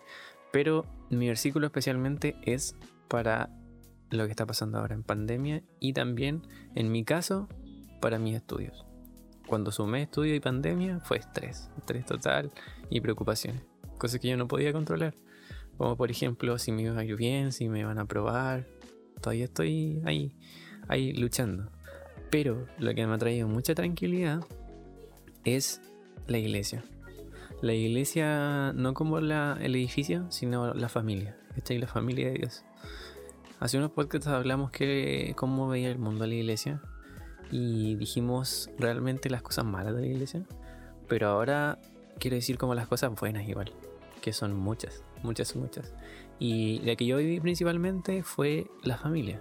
Pero 0.54 0.86
mi 1.10 1.26
versículo 1.26 1.66
especialmente 1.66 2.36
es 2.42 2.76
para 3.08 3.50
lo 4.10 4.24
que 4.26 4.30
está 4.30 4.46
pasando 4.46 4.78
ahora 4.78 4.94
en 4.94 5.02
pandemia 5.02 5.64
y 5.80 5.94
también, 5.94 6.42
en 6.76 6.92
mi 6.92 7.02
caso, 7.02 7.48
para 8.00 8.20
mis 8.20 8.36
estudios. 8.36 8.86
Cuando 9.48 9.72
sumé 9.72 10.02
estudio 10.02 10.32
y 10.32 10.38
pandemia 10.38 11.00
fue 11.00 11.16
estrés, 11.16 11.70
estrés 11.76 12.06
total 12.06 12.52
y 12.88 13.00
preocupaciones, 13.00 13.64
cosas 13.98 14.20
que 14.20 14.28
yo 14.28 14.36
no 14.36 14.46
podía 14.46 14.72
controlar. 14.72 15.16
Como 15.76 15.96
por 15.96 16.12
ejemplo, 16.12 16.56
si 16.56 16.70
me 16.70 16.82
iba 16.82 16.96
a 16.96 17.04
ir 17.04 17.16
bien, 17.16 17.50
si 17.50 17.68
me 17.68 17.84
van 17.84 17.98
a 17.98 18.02
aprobar. 18.02 18.68
Todavía 19.20 19.46
estoy 19.46 20.02
ahí, 20.04 20.36
ahí 20.86 21.14
luchando. 21.14 21.68
Pero 22.30 22.68
lo 22.78 22.94
que 22.94 23.04
me 23.08 23.14
ha 23.14 23.18
traído 23.18 23.48
mucha 23.48 23.74
tranquilidad 23.74 24.46
es 25.44 25.80
la 26.28 26.38
iglesia. 26.38 26.84
La 27.64 27.72
iglesia, 27.72 28.74
no 28.74 28.92
como 28.92 29.20
la, 29.20 29.56
el 29.58 29.74
edificio, 29.74 30.26
sino 30.30 30.74
la 30.74 30.90
familia. 30.90 31.34
¿Cachai? 31.54 31.78
La 31.78 31.86
familia 31.86 32.26
de 32.26 32.34
Dios. 32.34 32.62
Hace 33.58 33.78
unos 33.78 33.90
podcasts 33.90 34.26
hablamos 34.26 34.70
que 34.70 35.32
cómo 35.34 35.66
veía 35.66 35.90
el 35.90 35.96
mundo 35.96 36.26
la 36.26 36.34
iglesia. 36.34 36.82
Y 37.50 37.94
dijimos 37.94 38.68
realmente 38.76 39.30
las 39.30 39.40
cosas 39.40 39.64
malas 39.64 39.94
de 39.94 40.02
la 40.02 40.06
iglesia. 40.08 40.44
Pero 41.08 41.28
ahora 41.28 41.78
quiero 42.18 42.34
decir 42.34 42.58
como 42.58 42.74
las 42.74 42.86
cosas 42.86 43.18
buenas 43.18 43.48
igual. 43.48 43.72
Que 44.20 44.34
son 44.34 44.54
muchas, 44.54 45.02
muchas, 45.22 45.56
muchas. 45.56 45.94
Y 46.38 46.80
la 46.80 46.96
que 46.96 47.06
yo 47.06 47.16
viví 47.16 47.40
principalmente 47.40 48.22
fue 48.24 48.66
la 48.82 48.98
familia. 48.98 49.40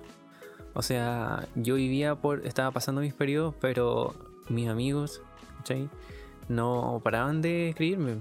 O 0.76 0.82
sea, 0.82 1.46
yo 1.56 1.76
vivía 1.76 2.16
por. 2.16 2.48
Estaba 2.48 2.72
pasando 2.72 3.02
mis 3.02 3.14
periodos, 3.14 3.54
pero 3.60 4.16
mis 4.48 4.70
amigos, 4.70 5.22
¿cachai? 5.58 5.90
No 6.48 7.02
paraban 7.04 7.42
de 7.42 7.70
escribirme. 7.70 8.18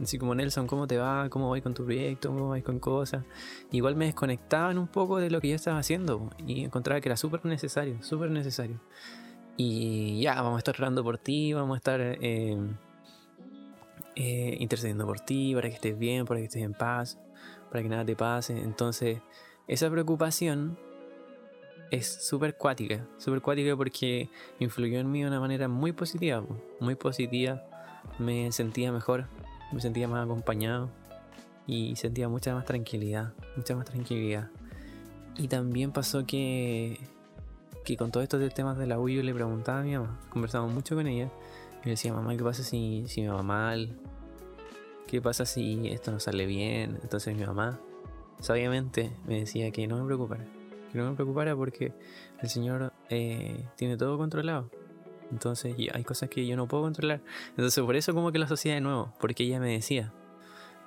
Así 0.00 0.18
como 0.18 0.34
Nelson, 0.34 0.66
¿cómo 0.66 0.86
te 0.86 0.98
va? 0.98 1.28
¿Cómo 1.28 1.50
vas 1.50 1.62
con 1.62 1.74
tu 1.74 1.84
proyecto? 1.84 2.30
¿Cómo 2.30 2.48
vas 2.48 2.62
con 2.62 2.80
cosas? 2.80 3.24
Igual 3.70 3.94
me 3.94 4.06
desconectaban 4.06 4.78
un 4.78 4.88
poco 4.88 5.18
de 5.18 5.30
lo 5.30 5.40
que 5.40 5.48
yo 5.48 5.54
estaba 5.54 5.78
haciendo 5.78 6.30
y 6.44 6.64
encontraba 6.64 7.00
que 7.00 7.08
era 7.08 7.16
súper 7.16 7.44
necesario, 7.44 8.02
súper 8.02 8.30
necesario. 8.30 8.80
Y 9.56 10.20
ya, 10.22 10.34
vamos 10.34 10.56
a 10.56 10.58
estar 10.58 10.74
orando 10.78 11.04
por 11.04 11.18
ti, 11.18 11.52
vamos 11.52 11.74
a 11.74 11.78
estar 11.78 12.00
eh, 12.00 12.56
eh, 14.16 14.56
intercediendo 14.58 15.06
por 15.06 15.20
ti, 15.20 15.54
para 15.54 15.68
que 15.68 15.74
estés 15.74 15.98
bien, 15.98 16.24
para 16.24 16.40
que 16.40 16.46
estés 16.46 16.62
en 16.62 16.74
paz, 16.74 17.18
para 17.70 17.82
que 17.82 17.88
nada 17.88 18.04
te 18.04 18.16
pase. 18.16 18.58
Entonces, 18.58 19.20
esa 19.68 19.90
preocupación 19.90 20.78
es 21.92 22.06
súper 22.06 22.56
cuática, 22.56 23.06
súper 23.18 23.42
cuática 23.42 23.76
porque 23.76 24.30
influyó 24.58 24.98
en 24.98 25.10
mí 25.10 25.20
de 25.20 25.28
una 25.28 25.40
manera 25.40 25.68
muy 25.68 25.92
positiva, 25.92 26.40
po, 26.40 26.56
muy 26.80 26.94
positiva. 26.94 27.62
Me 28.18 28.50
sentía 28.50 28.90
mejor, 28.90 29.26
me 29.72 29.80
sentía 29.80 30.08
más 30.08 30.24
acompañado 30.24 30.88
y 31.66 31.94
sentía 31.96 32.30
mucha 32.30 32.54
más 32.54 32.64
tranquilidad, 32.64 33.34
mucha 33.56 33.76
más 33.76 33.84
tranquilidad. 33.84 34.48
Y 35.36 35.48
también 35.48 35.92
pasó 35.92 36.24
que, 36.24 36.98
que 37.84 37.98
con 37.98 38.10
todo 38.10 38.22
esto 38.22 38.38
de 38.38 38.48
temas 38.48 38.78
de 38.78 38.86
la 38.86 38.98
U 38.98 39.08
le 39.08 39.34
preguntaba 39.34 39.80
a 39.80 39.82
mi 39.82 39.92
mamá, 39.92 40.18
conversamos 40.30 40.72
mucho 40.72 40.94
con 40.94 41.06
ella, 41.06 41.30
y 41.82 41.84
le 41.84 41.90
decía, 41.90 42.14
mamá, 42.14 42.34
¿qué 42.34 42.42
pasa 42.42 42.62
si, 42.62 43.04
si 43.06 43.20
me 43.20 43.28
va 43.28 43.42
mal? 43.42 43.98
¿Qué 45.06 45.20
pasa 45.20 45.44
si 45.44 45.88
esto 45.88 46.10
no 46.10 46.20
sale 46.20 46.46
bien? 46.46 46.98
Entonces 47.02 47.36
mi 47.36 47.44
mamá, 47.44 47.78
sabiamente, 48.40 49.12
me 49.26 49.40
decía 49.40 49.70
que 49.72 49.86
no 49.86 49.98
me 49.98 50.06
preocupara, 50.06 50.46
que 50.92 50.98
no 50.98 51.10
me 51.10 51.14
preocupara 51.14 51.56
porque 51.56 51.92
el 52.40 52.48
Señor 52.48 52.92
eh, 53.08 53.66
tiene 53.76 53.96
todo 53.96 54.18
controlado. 54.18 54.70
Entonces 55.30 55.74
y 55.78 55.88
hay 55.92 56.04
cosas 56.04 56.28
que 56.28 56.46
yo 56.46 56.56
no 56.56 56.68
puedo 56.68 56.82
controlar. 56.84 57.22
Entonces 57.50 57.82
por 57.82 57.96
eso 57.96 58.14
como 58.14 58.30
que 58.32 58.38
lo 58.38 58.44
asocié 58.44 58.74
de 58.74 58.80
nuevo, 58.80 59.14
porque 59.18 59.44
ella 59.44 59.58
me 59.58 59.72
decía, 59.72 60.12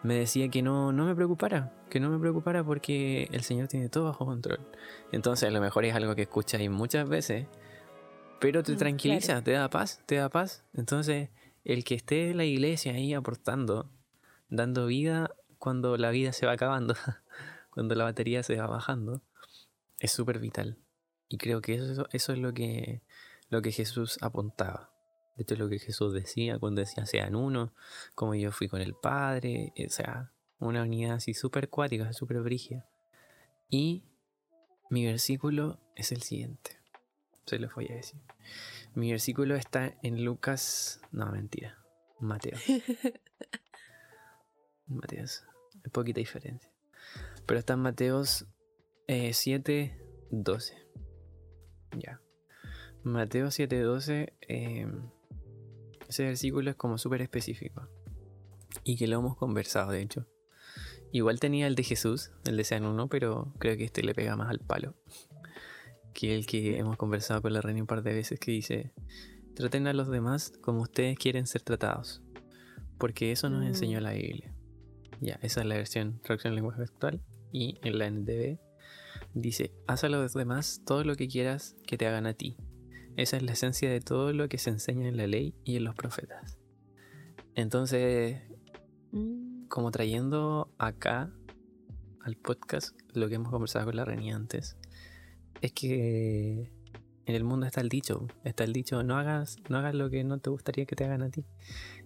me 0.03 0.13
decía 0.13 0.49
que 0.49 0.61
no, 0.61 0.91
no 0.91 1.05
me 1.05 1.15
preocupara, 1.15 1.73
que 1.89 1.99
no 1.99 2.09
me 2.09 2.19
preocupara 2.19 2.63
porque 2.63 3.27
el 3.31 3.41
Señor 3.43 3.67
tiene 3.67 3.89
todo 3.89 4.05
bajo 4.05 4.25
control. 4.25 4.59
Entonces 5.11 5.49
a 5.49 5.51
lo 5.51 5.59
mejor 5.61 5.85
es 5.85 5.95
algo 5.95 6.13
que 6.15 6.23
escuchas 6.23 6.61
ahí 6.61 6.69
muchas 6.69 7.09
veces, 7.09 7.47
pero 8.39 8.61
te 8.61 8.73
Mm, 8.73 8.77
tranquiliza, 8.77 9.27
claro. 9.27 9.43
te 9.43 9.51
da 9.51 9.69
paz, 9.69 10.01
te 10.05 10.15
da 10.15 10.29
paz. 10.29 10.63
Entonces 10.73 11.29
el 11.63 11.83
que 11.83 11.95
esté 11.95 12.29
en 12.29 12.37
la 12.37 12.45
iglesia 12.45 12.93
ahí 12.93 13.15
aportando, 13.15 13.89
dando 14.49 14.85
vida 14.85 15.31
cuando 15.57 15.97
la 15.97 16.11
vida 16.11 16.31
se 16.33 16.45
va 16.45 16.51
acabando, 16.51 16.93
cuando 17.71 17.95
la 17.95 18.03
batería 18.03 18.43
se 18.43 18.55
va 18.57 18.67
bajando, 18.67 19.23
es 19.99 20.11
súper 20.11 20.39
vital. 20.39 20.77
Y 21.27 21.37
creo 21.37 21.61
que 21.61 21.75
eso, 21.75 22.07
eso 22.11 22.33
es 22.33 22.39
lo 22.39 22.53
que, 22.53 23.01
lo 23.49 23.61
que 23.61 23.71
Jesús 23.71 24.17
apuntaba. 24.21 24.91
De 25.35 25.43
hecho, 25.43 25.55
es 25.55 25.59
lo 25.59 25.69
que 25.69 25.79
Jesús 25.79 26.13
decía 26.13 26.59
cuando 26.59 26.81
decía 26.81 27.05
sean 27.05 27.35
uno, 27.35 27.73
como 28.13 28.35
yo 28.35 28.51
fui 28.51 28.67
con 28.67 28.81
el 28.81 28.95
Padre, 28.95 29.73
o 29.85 29.89
sea, 29.89 30.31
una 30.59 30.83
unidad 30.83 31.15
así 31.15 31.33
súper 31.33 31.69
cuática, 31.69 32.13
súper 32.13 32.41
brígida. 32.41 32.87
Y 33.69 34.05
mi 34.89 35.05
versículo 35.05 35.79
es 35.95 36.11
el 36.11 36.21
siguiente. 36.21 36.77
Se 37.45 37.59
los 37.59 37.73
voy 37.75 37.87
a 37.91 37.95
decir. 37.95 38.21
Mi 38.93 39.11
versículo 39.11 39.55
está 39.55 39.97
en 40.01 40.23
Lucas. 40.23 41.01
No, 41.11 41.31
mentira. 41.31 41.77
Mateo. 42.19 42.57
Mateos. 44.87 45.43
Es 45.83 45.91
poquita 45.91 46.19
diferencia. 46.19 46.71
Pero 47.45 47.59
está 47.59 47.73
en 47.73 47.79
Mateos 47.79 48.45
eh, 49.07 49.33
7, 49.33 49.97
12. 50.31 50.73
Ya. 51.97 52.21
Mateo 53.03 53.51
7, 53.51 53.79
12. 53.81 54.33
eh, 54.47 54.87
ese 56.07 56.23
versículo 56.23 56.69
es 56.69 56.75
como 56.75 56.97
súper 56.97 57.21
específico. 57.21 57.87
Y 58.83 58.97
que 58.97 59.07
lo 59.07 59.17
hemos 59.19 59.35
conversado, 59.37 59.91
de 59.91 60.01
hecho. 60.01 60.27
Igual 61.11 61.39
tenía 61.39 61.65
el 61.67 61.75
de 61.75 61.83
Jesús, 61.83 62.31
el 62.45 62.57
de 62.57 62.63
Sean 62.63 62.85
uno, 62.85 63.07
pero 63.07 63.53
creo 63.57 63.77
que 63.77 63.85
este 63.85 64.03
le 64.03 64.13
pega 64.13 64.35
más 64.35 64.49
al 64.49 64.59
palo. 64.59 64.95
Que 66.13 66.35
el 66.35 66.45
que 66.45 66.77
hemos 66.77 66.97
conversado 66.97 67.41
con 67.41 67.53
la 67.53 67.61
reina 67.61 67.81
un 67.81 67.87
par 67.87 68.03
de 68.03 68.13
veces 68.13 68.39
que 68.39 68.51
dice, 68.51 68.93
traten 69.55 69.87
a 69.87 69.93
los 69.93 70.09
demás 70.09 70.51
como 70.61 70.81
ustedes 70.81 71.17
quieren 71.17 71.47
ser 71.47 71.61
tratados. 71.61 72.21
Porque 72.97 73.31
eso 73.31 73.49
nos 73.49 73.61
Mm. 73.63 73.67
enseñó 73.67 73.99
la 73.99 74.11
Biblia. 74.13 74.53
Ya, 75.21 75.39
esa 75.41 75.61
es 75.61 75.65
la 75.67 75.75
versión 75.75 76.19
traducción 76.21 76.51
en 76.51 76.55
lenguaje 76.55 76.83
actual. 76.83 77.21
Y 77.51 77.79
en 77.83 77.97
la 77.97 78.05
NDB 78.07 78.59
dice, 79.35 79.71
haz 79.85 80.03
a 80.03 80.09
los 80.09 80.33
demás 80.33 80.81
todo 80.85 81.03
lo 81.03 81.15
que 81.15 81.27
quieras 81.27 81.75
que 81.85 81.97
te 81.97 82.07
hagan 82.07 82.25
a 82.25 82.33
ti. 82.33 82.57
Esa 83.15 83.37
es 83.37 83.43
la 83.43 83.53
esencia 83.53 83.89
de 83.89 84.01
todo 84.01 84.33
lo 84.33 84.49
que 84.49 84.57
se 84.57 84.71
enseña 84.71 85.07
en 85.07 85.17
la 85.17 85.27
ley 85.27 85.53
y 85.63 85.77
en 85.77 85.83
los 85.83 85.95
profetas. 85.95 86.57
Entonces, 87.53 88.41
Mm, 89.15 89.67
como 89.69 89.91
trayendo 89.91 90.69
acá 90.77 91.31
al 92.19 92.35
podcast 92.35 92.99
lo 93.13 93.29
que 93.29 93.35
hemos 93.35 93.49
conversado 93.49 93.85
con 93.85 93.95
la 93.95 94.03
Reni 94.03 94.33
antes, 94.33 94.77
es 95.61 95.71
que 95.71 96.69
en 97.25 97.35
el 97.35 97.45
mundo 97.45 97.65
está 97.65 97.79
el 97.79 97.87
dicho, 97.87 98.27
está 98.43 98.65
el 98.65 98.73
dicho, 98.73 99.03
no 99.03 99.17
hagas, 99.17 99.55
no 99.69 99.77
hagas 99.77 99.95
lo 99.95 100.09
que 100.09 100.25
no 100.25 100.39
te 100.39 100.49
gustaría 100.49 100.85
que 100.85 100.97
te 100.97 101.05
hagan 101.05 101.21
a 101.21 101.29
ti. 101.29 101.45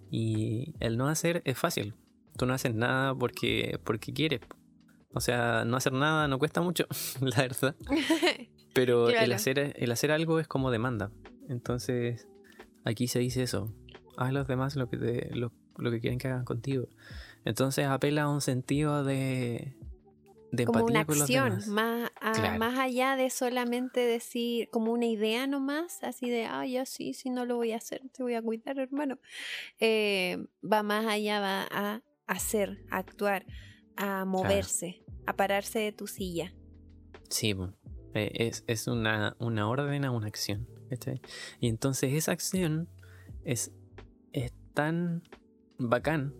Y 0.08 0.76
el 0.78 0.96
no 0.96 1.08
hacer 1.08 1.42
es 1.44 1.58
fácil. 1.58 1.94
Tú 2.36 2.46
no 2.46 2.54
haces 2.54 2.76
nada 2.76 3.12
porque, 3.12 3.80
porque 3.82 4.12
quieres. 4.12 4.40
O 5.12 5.20
sea, 5.20 5.64
no 5.64 5.76
hacer 5.76 5.92
nada 5.92 6.28
no 6.28 6.38
cuesta 6.38 6.60
mucho, 6.60 6.86
la 7.20 7.36
verdad. 7.36 7.74
Pero 8.72 9.08
el, 9.08 9.32
hacer, 9.32 9.74
el 9.76 9.90
hacer 9.90 10.12
algo 10.12 10.38
es 10.38 10.46
como 10.46 10.70
demanda. 10.70 11.10
Entonces, 11.48 12.28
aquí 12.84 13.08
se 13.08 13.18
dice 13.18 13.42
eso. 13.42 13.74
Haz 14.16 14.28
a 14.28 14.32
los 14.32 14.46
demás 14.46 14.76
lo 14.76 14.88
que, 14.88 14.96
te, 14.96 15.34
lo, 15.34 15.52
lo 15.76 15.90
que 15.90 16.00
quieren 16.00 16.18
que 16.18 16.28
hagan 16.28 16.44
contigo. 16.44 16.88
Entonces 17.44 17.86
apela 17.86 18.22
a 18.22 18.28
un 18.28 18.40
sentido 18.40 19.02
de, 19.02 19.74
de 20.52 20.64
como 20.64 20.84
una 20.84 21.00
acción, 21.00 21.58
Más, 21.68 22.10
más 22.58 22.78
allá 22.78 23.16
de 23.16 23.30
solamente 23.30 24.00
decir 24.00 24.68
como 24.70 24.92
una 24.92 25.06
idea 25.06 25.46
nomás, 25.46 26.02
así 26.02 26.28
de, 26.28 26.44
ah, 26.44 26.66
ya 26.66 26.86
sí, 26.86 27.14
sí, 27.14 27.30
no 27.30 27.44
lo 27.46 27.56
voy 27.56 27.72
a 27.72 27.76
hacer, 27.76 28.02
te 28.12 28.22
voy 28.22 28.34
a 28.34 28.42
cuidar, 28.42 28.78
hermano. 28.78 29.18
Eh, 29.78 30.46
va 30.62 30.82
más 30.82 31.06
allá, 31.06 31.40
va 31.40 31.66
a 31.70 32.02
hacer, 32.26 32.84
a 32.90 32.98
actuar, 32.98 33.46
a 34.00 34.24
moverse, 34.24 35.04
a 35.26 35.36
pararse 35.36 35.78
de 35.78 35.92
tu 35.92 36.06
silla. 36.06 36.54
Sí, 37.28 37.54
eh, 38.14 38.32
es, 38.34 38.64
es 38.66 38.86
una, 38.86 39.36
una 39.38 39.68
orden 39.68 40.04
a 40.04 40.10
una 40.10 40.26
acción. 40.26 40.66
Y 41.60 41.68
entonces 41.68 42.14
esa 42.14 42.32
acción 42.32 42.88
es, 43.44 43.72
es 44.32 44.52
tan 44.74 45.22
bacán 45.78 46.34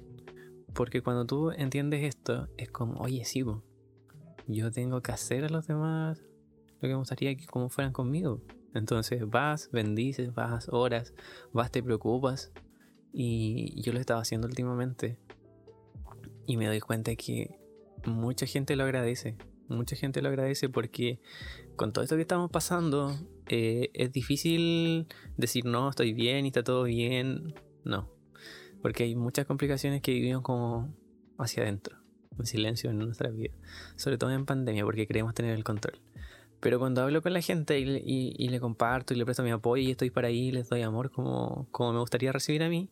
porque 0.72 1.02
cuando 1.02 1.26
tú 1.26 1.50
entiendes 1.50 2.02
esto, 2.04 2.48
es 2.56 2.70
como, 2.70 3.00
oye, 3.00 3.24
sí, 3.24 3.44
yo 4.46 4.70
tengo 4.70 5.02
que 5.02 5.12
hacer 5.12 5.44
a 5.44 5.48
los 5.48 5.66
demás 5.66 6.22
lo 6.80 6.80
que 6.80 6.88
me 6.88 6.94
gustaría 6.94 7.36
que 7.36 7.46
como 7.46 7.68
fueran 7.68 7.92
conmigo. 7.92 8.40
Entonces 8.74 9.28
vas, 9.28 9.68
bendices, 9.72 10.32
vas, 10.32 10.68
oras, 10.70 11.12
vas, 11.52 11.70
te 11.70 11.82
preocupas. 11.82 12.52
Y 13.12 13.80
yo 13.82 13.92
lo 13.92 13.98
estaba 13.98 14.20
haciendo 14.20 14.46
últimamente. 14.46 15.18
Y 16.50 16.56
me 16.56 16.66
doy 16.66 16.80
cuenta 16.80 17.14
que 17.14 17.60
mucha 18.04 18.44
gente 18.44 18.74
lo 18.74 18.82
agradece. 18.82 19.36
Mucha 19.68 19.94
gente 19.94 20.20
lo 20.20 20.30
agradece 20.30 20.68
porque 20.68 21.20
con 21.76 21.92
todo 21.92 22.02
esto 22.02 22.16
que 22.16 22.22
estamos 22.22 22.50
pasando, 22.50 23.16
eh, 23.46 23.90
es 23.94 24.10
difícil 24.10 25.06
decir 25.36 25.64
no, 25.64 25.88
estoy 25.88 26.12
bien 26.12 26.46
y 26.46 26.48
está 26.48 26.64
todo 26.64 26.82
bien. 26.82 27.54
No. 27.84 28.10
Porque 28.82 29.04
hay 29.04 29.14
muchas 29.14 29.46
complicaciones 29.46 30.02
que 30.02 30.12
vivimos 30.12 30.42
como 30.42 30.92
hacia 31.38 31.62
adentro, 31.62 31.98
en 32.36 32.46
silencio 32.46 32.90
en 32.90 32.98
nuestra 32.98 33.30
vida. 33.30 33.54
Sobre 33.94 34.18
todo 34.18 34.32
en 34.32 34.44
pandemia, 34.44 34.84
porque 34.84 35.06
queremos 35.06 35.34
tener 35.34 35.54
el 35.54 35.62
control. 35.62 36.00
Pero 36.58 36.80
cuando 36.80 37.00
hablo 37.00 37.22
con 37.22 37.32
la 37.32 37.42
gente 37.42 37.78
y, 37.78 38.48
le 38.48 38.58
comparto 38.58 39.14
y 39.14 39.18
le 39.18 39.24
presto 39.24 39.44
mi 39.44 39.52
apoyo 39.52 39.84
y 39.84 39.92
estoy 39.92 40.10
para 40.10 40.26
ahí, 40.26 40.50
les 40.50 40.68
doy 40.68 40.82
amor 40.82 41.12
como, 41.12 41.68
como 41.70 41.92
me 41.92 42.00
gustaría 42.00 42.32
recibir 42.32 42.64
a 42.64 42.68
mí, 42.68 42.90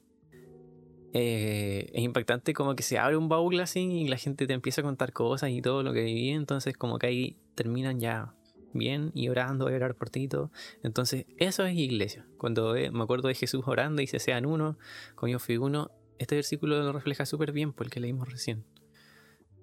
eh, 1.12 1.90
es 1.92 2.02
impactante 2.02 2.52
como 2.52 2.74
que 2.76 2.82
se 2.82 2.98
abre 2.98 3.16
un 3.16 3.28
baúl 3.28 3.58
así 3.60 3.80
y 3.80 4.08
la 4.08 4.16
gente 4.16 4.46
te 4.46 4.52
empieza 4.52 4.82
a 4.82 4.84
contar 4.84 5.12
cosas 5.12 5.50
y 5.50 5.62
todo 5.62 5.82
lo 5.82 5.92
que 5.92 6.02
viví, 6.02 6.30
entonces 6.30 6.76
como 6.76 6.98
que 6.98 7.06
ahí 7.06 7.36
terminan 7.54 8.00
ya 8.00 8.34
bien 8.72 9.10
y 9.14 9.28
orando, 9.28 9.68
a 9.68 9.72
orar 9.72 9.94
por 9.94 10.10
ti 10.10 10.28
todo. 10.28 10.50
Entonces, 10.82 11.26
eso 11.38 11.64
es 11.64 11.76
iglesia. 11.76 12.26
Cuando 12.36 12.74
me 12.74 13.02
acuerdo 13.02 13.28
de 13.28 13.34
Jesús 13.34 13.62
orando 13.66 14.02
y 14.02 14.06
se 14.06 14.18
sean 14.18 14.46
uno, 14.46 14.78
como 15.14 15.30
yo 15.30 15.38
fui 15.38 15.56
uno, 15.56 15.90
este 16.18 16.34
versículo 16.34 16.82
lo 16.82 16.92
refleja 16.92 17.26
súper 17.26 17.52
bien 17.52 17.72
por 17.72 17.86
el 17.86 17.92
que 17.92 18.00
leímos 18.00 18.30
recién. 18.30 18.64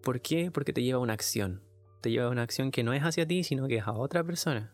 ¿Por 0.01 0.21
qué? 0.21 0.51
Porque 0.51 0.73
te 0.73 0.83
lleva 0.83 0.97
a 0.97 1.01
una 1.01 1.13
acción. 1.13 1.63
Te 2.01 2.11
lleva 2.11 2.27
a 2.27 2.29
una 2.29 2.43
acción 2.43 2.71
que 2.71 2.83
no 2.83 2.93
es 2.93 3.01
hacia 3.01 3.27
ti, 3.27 3.43
sino 3.43 3.67
que 3.67 3.77
es 3.77 3.87
a 3.87 3.93
otra 3.93 4.23
persona. 4.23 4.73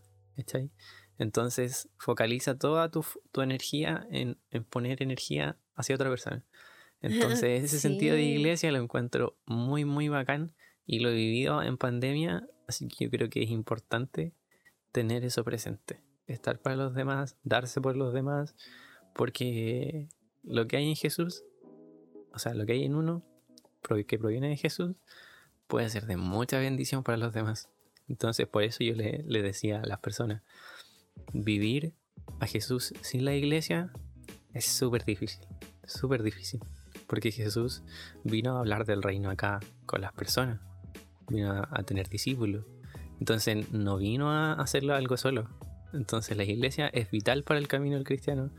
ahí? 0.54 0.72
Entonces, 1.18 1.90
focaliza 1.98 2.58
toda 2.58 2.90
tu, 2.90 3.04
energía 3.42 4.08
en, 4.12 4.38
poner 4.70 5.02
energía 5.02 5.58
hacia 5.76 5.96
otra 5.96 6.10
persona. 6.10 6.44
Entonces, 7.02 7.64
ese 7.64 7.80
sentido 7.80 8.16
de 8.16 8.24
iglesia 8.24 8.72
lo 8.72 8.78
encuentro 8.78 9.38
muy, 9.46 9.86
muy 9.86 10.08
bacán 10.08 10.54
y 10.86 11.00
lo 11.00 11.10
he 11.10 11.16
vivido 11.16 11.64
en 11.64 11.78
pandemia 11.78 12.48
Así 12.72 12.88
que 12.88 13.04
yo 13.04 13.12
creo 13.12 13.30
que 13.30 13.44
es 13.44 13.50
importante 13.50 14.34
tener 14.94 15.26
eso 15.26 15.44
presente, 15.44 16.00
estar 16.26 16.62
para 16.62 16.78
los 16.78 16.96
demás, 16.96 17.36
darse 17.44 17.82
por 17.82 17.98
los 17.98 18.14
demás, 18.14 18.56
porque 19.14 20.08
lo 20.42 20.68
que 20.68 20.78
hay 20.78 20.88
en 20.88 20.96
Jesús, 20.96 21.44
o 22.32 22.40
sea, 22.40 22.54
lo 22.54 22.66
que 22.66 22.72
hay 22.72 22.86
en 22.86 22.96
uno, 22.96 23.26
que 24.08 24.18
proviene 24.18 24.48
de 24.48 24.56
Jesús, 24.56 24.96
puede 25.68 25.90
ser 25.90 26.06
de 26.06 26.16
mucha 26.16 26.60
bendición 26.60 27.04
para 27.04 27.18
los 27.18 27.34
demás. 27.34 27.68
Entonces, 28.08 28.48
por 28.48 28.64
eso 28.64 28.86
yo 28.86 28.96
le, 28.96 29.26
le 29.28 29.42
decía 29.42 29.82
a 29.82 29.86
las 29.86 30.00
personas, 30.00 30.42
vivir 31.34 31.94
a 32.40 32.48
Jesús 32.48 32.94
sin 33.02 33.26
la 33.26 33.36
iglesia 33.36 33.92
es 34.54 34.64
súper 34.64 35.04
difícil, 35.04 35.46
súper 35.86 36.24
difícil, 36.24 36.62
porque 37.12 37.30
Jesús 37.30 37.84
vino 38.24 38.56
a 38.56 38.60
hablar 38.60 38.86
del 38.86 39.04
reino 39.04 39.30
acá 39.30 39.60
con 39.86 40.00
las 40.00 40.14
personas 40.14 40.62
vino 41.28 41.52
a, 41.52 41.84
tener 41.84 42.08
discípulos. 42.08 42.64
Entonces 43.20 43.70
no 43.74 43.98
vino 43.98 44.32
a 44.32 44.54
hacerlo 44.54 44.96
algo 44.96 45.18
solo. 45.18 45.50
Entonces 45.92 46.38
la 46.38 46.46
iglesia 46.46 46.88
es 46.88 47.12
vital 47.12 47.44
para 47.44 47.60
el 47.60 47.68
camino 47.68 47.96
del 47.96 48.06
cristiano 48.06 48.50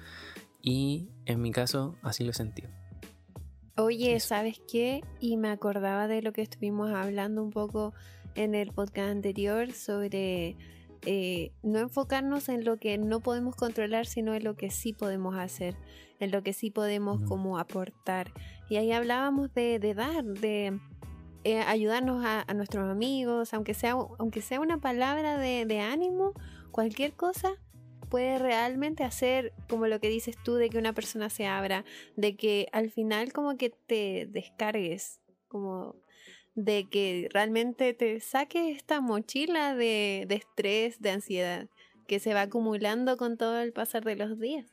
y 0.60 1.08
en 1.24 1.40
mi 1.40 1.50
caso 1.50 1.96
así 2.02 2.24
lo 2.24 2.34
sentí. 2.34 2.64
Oye, 3.78 4.20
¿sabes 4.20 4.60
qué? 4.70 5.00
Y 5.18 5.38
me 5.38 5.48
acordaba 5.48 6.06
de 6.06 6.20
lo 6.20 6.34
que 6.34 6.42
estuvimos 6.42 6.90
hablando 6.90 7.42
un 7.42 7.52
poco 7.52 7.94
en 8.34 8.54
el 8.54 8.70
podcast 8.72 9.12
anterior 9.12 9.72
sobre 9.72 10.58
eh, 11.04 11.52
no 11.62 11.78
enfocarnos 11.78 12.48
en 12.48 12.64
lo 12.64 12.76
que 12.76 12.98
no 12.98 13.20
podemos 13.20 13.56
controlar, 13.56 14.06
sino 14.06 14.34
en 14.34 14.44
lo 14.44 14.54
que 14.56 14.70
sí 14.70 14.92
podemos 14.92 15.36
hacer, 15.36 15.76
en 16.20 16.30
lo 16.30 16.42
que 16.42 16.52
sí 16.52 16.70
podemos 16.70 17.20
como 17.28 17.58
aportar. 17.58 18.32
Y 18.68 18.76
ahí 18.76 18.92
hablábamos 18.92 19.52
de, 19.54 19.78
de 19.78 19.94
dar, 19.94 20.24
de 20.24 20.80
eh, 21.44 21.58
ayudarnos 21.58 22.24
a, 22.24 22.44
nuestros 22.54 22.88
amigos, 22.88 23.52
aunque 23.52 23.74
sea, 23.74 23.96
aunque 24.18 24.40
sea 24.42 24.60
una 24.60 24.78
palabra 24.78 25.38
de, 25.38 25.80
ánimo, 25.80 26.34
cualquier 26.70 27.14
cosa 27.14 27.56
puede 28.08 28.38
realmente 28.38 29.02
hacer 29.02 29.52
como 29.68 29.86
lo 29.88 29.98
que 29.98 30.08
dices 30.08 30.36
tú 30.44 30.54
de 30.54 30.70
que 30.70 30.78
una 30.78 30.92
persona 30.92 31.30
se 31.30 31.46
abra, 31.46 31.84
de 32.14 32.36
que 32.36 32.68
al 32.72 32.90
final 32.90 33.32
como 33.32 33.56
que 33.56 33.70
te 33.70 34.28
descargues, 34.30 35.20
como 35.48 35.96
de 36.54 36.88
que 36.88 37.28
realmente 37.32 37.94
te 37.94 38.20
saques 38.20 38.76
esta 38.76 39.00
mochila 39.00 39.74
de, 39.74 40.24
de 40.28 40.34
estrés, 40.34 41.00
de 41.00 41.10
ansiedad, 41.10 41.68
que 42.06 42.20
se 42.20 42.34
va 42.34 42.42
acumulando 42.42 43.16
con 43.16 43.36
todo 43.36 43.60
el 43.60 43.72
pasar 43.72 44.04
de 44.04 44.16
los 44.16 44.38
días. 44.38 44.66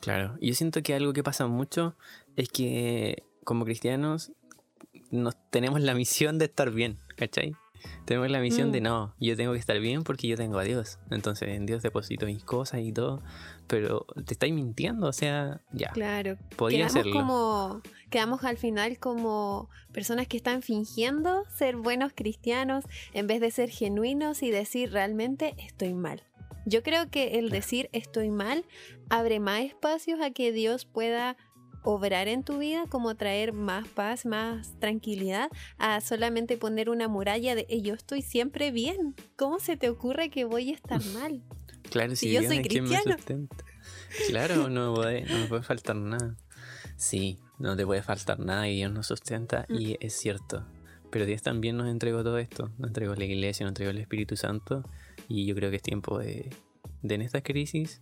Claro, 0.00 0.36
yo 0.40 0.54
siento 0.54 0.82
que 0.82 0.94
algo 0.94 1.12
que 1.12 1.22
pasa 1.22 1.46
mucho 1.46 1.96
es 2.36 2.48
que 2.48 3.22
como 3.44 3.64
cristianos 3.64 4.32
nos 5.10 5.34
tenemos 5.50 5.80
la 5.80 5.94
misión 5.94 6.38
de 6.38 6.46
estar 6.46 6.70
bien, 6.70 6.98
¿cachai? 7.16 7.56
Tenemos 8.04 8.30
la 8.30 8.40
misión 8.40 8.72
de 8.72 8.80
mm. 8.80 8.84
no, 8.84 9.14
yo 9.18 9.36
tengo 9.36 9.52
que 9.52 9.58
estar 9.58 9.78
bien 9.80 10.04
porque 10.04 10.28
yo 10.28 10.36
tengo 10.36 10.58
a 10.58 10.64
Dios. 10.64 10.98
Entonces 11.10 11.48
en 11.48 11.66
Dios 11.66 11.82
deposito 11.82 12.26
mis 12.26 12.44
cosas 12.44 12.80
y 12.80 12.92
todo. 12.92 13.22
Pero 13.66 14.06
te 14.26 14.34
estáis 14.34 14.52
mintiendo, 14.52 15.06
o 15.06 15.12
sea, 15.12 15.60
ya. 15.72 15.90
Claro. 15.90 16.36
Podía 16.56 16.86
quedamos 16.88 17.12
Como, 17.12 17.82
quedamos 18.10 18.44
al 18.44 18.58
final 18.58 18.98
como 18.98 19.70
personas 19.92 20.28
que 20.28 20.36
están 20.36 20.60
fingiendo 20.62 21.44
ser 21.48 21.76
buenos 21.76 22.12
cristianos 22.14 22.84
en 23.14 23.26
vez 23.26 23.40
de 23.40 23.50
ser 23.50 23.70
genuinos 23.70 24.42
y 24.42 24.50
decir 24.50 24.92
realmente 24.92 25.54
estoy 25.58 25.94
mal. 25.94 26.22
Yo 26.66 26.82
creo 26.82 27.10
que 27.10 27.38
el 27.38 27.50
decir 27.50 27.90
estoy 27.92 28.30
mal 28.30 28.64
abre 29.10 29.38
más 29.38 29.60
espacios 29.60 30.20
a 30.20 30.30
que 30.30 30.52
Dios 30.52 30.86
pueda 30.86 31.36
obrar 31.84 32.28
en 32.28 32.42
tu 32.42 32.58
vida, 32.58 32.86
como 32.88 33.14
traer 33.14 33.52
más 33.52 33.86
paz, 33.88 34.26
más 34.26 34.78
tranquilidad, 34.80 35.50
a 35.78 36.00
solamente 36.00 36.56
poner 36.56 36.90
una 36.90 37.08
muralla 37.08 37.54
de 37.54 37.66
yo 37.82 37.94
estoy 37.94 38.22
siempre 38.22 38.70
bien. 38.72 39.14
¿Cómo 39.36 39.60
se 39.60 39.76
te 39.76 39.88
ocurre 39.88 40.30
que 40.30 40.44
voy 40.44 40.70
a 40.70 40.74
estar 40.74 41.04
mal? 41.12 41.42
Claro, 41.90 42.16
si, 42.16 42.32
yo 42.32 42.42
soy 42.42 42.62
cristiano. 42.62 43.16
claro, 44.28 44.68
no, 44.68 44.94
puede, 44.94 45.22
no 45.26 45.38
me 45.38 45.46
puede 45.46 45.62
faltar 45.62 45.96
nada. 45.96 46.36
Sí, 46.96 47.38
no 47.58 47.76
te 47.76 47.84
puede 47.84 48.02
faltar 48.02 48.40
nada 48.40 48.68
y 48.68 48.76
Dios 48.76 48.90
nos 48.90 49.06
sustenta 49.06 49.66
y 49.68 49.92
mm. 49.92 49.96
es 50.00 50.14
cierto. 50.14 50.66
Pero 51.10 51.26
Dios 51.26 51.42
también 51.42 51.76
nos 51.76 51.88
entregó 51.88 52.24
todo 52.24 52.38
esto. 52.38 52.72
Nos 52.78 52.88
entregó 52.88 53.14
la 53.14 53.24
iglesia, 53.24 53.64
nos 53.64 53.72
entregó 53.72 53.90
el 53.90 53.98
Espíritu 53.98 54.36
Santo 54.36 54.82
y 55.28 55.46
yo 55.46 55.54
creo 55.54 55.70
que 55.70 55.76
es 55.76 55.82
tiempo 55.82 56.18
de, 56.18 56.50
de 57.02 57.14
en 57.14 57.22
esta 57.22 57.42
crisis 57.42 58.00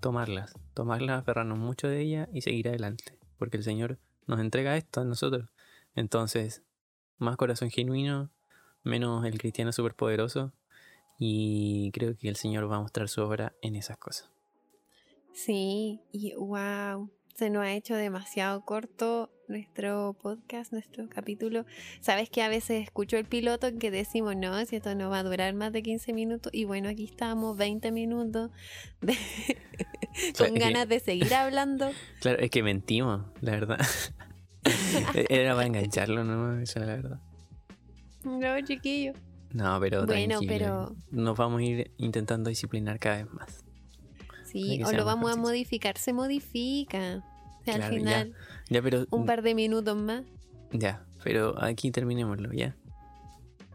tomarlas, 0.00 0.54
tomarlas, 0.74 1.20
aferrarnos 1.20 1.58
mucho 1.58 1.88
de 1.88 2.00
ellas 2.00 2.28
y 2.32 2.42
seguir 2.42 2.68
adelante, 2.68 3.16
porque 3.38 3.56
el 3.56 3.64
Señor 3.64 3.98
nos 4.26 4.40
entrega 4.40 4.76
esto 4.76 5.00
a 5.00 5.04
nosotros. 5.04 5.50
Entonces, 5.94 6.62
más 7.18 7.36
corazón 7.36 7.70
genuino, 7.70 8.30
menos 8.82 9.24
el 9.24 9.38
cristiano 9.38 9.72
superpoderoso, 9.72 10.52
y 11.18 11.90
creo 11.92 12.16
que 12.16 12.28
el 12.28 12.36
Señor 12.36 12.70
va 12.70 12.76
a 12.76 12.80
mostrar 12.80 13.08
su 13.08 13.22
obra 13.22 13.52
en 13.60 13.74
esas 13.74 13.98
cosas. 13.98 14.30
Sí, 15.32 16.00
y 16.12 16.34
wow, 16.34 17.10
se 17.34 17.50
nos 17.50 17.62
ha 17.62 17.72
hecho 17.72 17.94
demasiado 17.94 18.64
corto 18.64 19.30
nuestro 19.48 20.14
podcast, 20.20 20.72
nuestro 20.72 21.08
capítulo. 21.08 21.64
Sabes 22.00 22.30
que 22.30 22.42
a 22.42 22.48
veces 22.48 22.82
escucho 22.82 23.16
el 23.16 23.24
piloto 23.24 23.66
en 23.66 23.78
que 23.78 23.90
decimos, 23.90 24.36
no, 24.36 24.64
si 24.66 24.76
esto 24.76 24.94
no 24.94 25.10
va 25.10 25.20
a 25.20 25.22
durar 25.22 25.54
más 25.54 25.72
de 25.72 25.82
15 25.82 26.12
minutos. 26.12 26.52
Y 26.54 26.64
bueno, 26.64 26.88
aquí 26.88 27.04
estamos, 27.04 27.56
20 27.56 27.90
minutos, 27.92 28.50
con 30.38 30.54
ganas 30.54 30.88
de 30.88 31.00
seguir 31.00 31.32
hablando. 31.34 31.90
Claro, 32.20 32.38
es 32.40 32.50
que 32.50 32.62
mentimos, 32.62 33.22
la 33.40 33.52
verdad. 33.52 33.78
Era 35.28 35.54
para 35.54 35.66
engancharlo, 35.66 36.24
¿no? 36.24 36.60
Eso 36.60 36.80
es 36.80 36.86
la 36.86 36.96
verdad. 36.96 37.20
No, 38.24 38.60
chiquillo. 38.64 39.12
No, 39.52 39.78
pero 39.80 40.04
Bueno, 40.04 40.40
pero- 40.46 40.94
Nos 41.10 41.36
vamos 41.36 41.60
a 41.60 41.64
ir 41.64 41.90
intentando 41.96 42.50
disciplinar 42.50 42.98
cada 42.98 43.18
vez 43.24 43.32
más. 43.32 43.64
Sí, 44.44 44.82
o 44.82 44.92
lo 44.92 45.04
vamos 45.04 45.30
a 45.32 45.36
modificar, 45.36 45.98
se 45.98 46.12
modifica. 46.12 47.22
Claro, 47.76 47.84
al 47.84 47.90
ya. 47.92 47.98
final, 47.98 48.34
Ya, 48.68 48.82
pero. 48.82 49.06
un 49.10 49.26
par 49.26 49.42
de 49.42 49.54
minutos 49.54 49.96
más. 49.96 50.24
Ya, 50.72 51.04
pero 51.24 51.54
aquí 51.62 51.90
terminémoslo, 51.90 52.52
¿ya? 52.52 52.76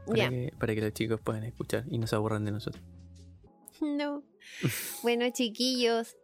Para, 0.05 0.17
Ya. 0.17 0.29
Que, 0.29 0.53
para 0.59 0.75
que 0.75 0.81
los 0.81 0.93
chicos 0.93 1.19
puedan 1.21 1.43
escuchar 1.43 1.85
y 1.89 1.97
no 1.97 2.07
se 2.07 2.15
aburran 2.15 2.45
de 2.45 2.51
nosotros. 2.51 2.83
No. 3.81 4.23
Bueno, 5.03 5.25
chiquillos, 5.31 6.15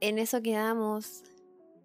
en 0.00 0.18
eso 0.18 0.42
quedamos. 0.42 1.22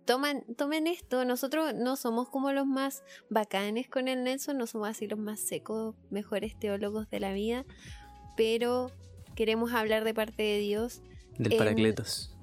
Toman, 0.05 0.43
tomen 0.57 0.87
esto. 0.87 1.23
Nosotros 1.23 1.73
no 1.75 1.95
somos 1.95 2.27
como 2.29 2.51
los 2.51 2.65
más 2.65 3.03
bacanes 3.29 3.87
con 3.89 4.07
el 4.09 4.23
Nelson, 4.25 4.57
no 4.57 4.67
somos 4.67 4.89
así 4.89 5.07
los 5.07 5.19
más 5.19 5.39
secos, 5.39 5.95
mejores 6.09 6.57
teólogos 6.59 7.09
de 7.09 7.19
la 7.21 7.31
vida, 7.31 7.65
pero 8.35 8.91
queremos 9.35 9.71
hablar 9.73 10.03
de 10.03 10.13
parte 10.13 10.43
de 10.43 10.59
Dios. 10.59 11.01
Del 11.37 11.53
En- 11.53 11.57
Paracletos. 11.57 12.35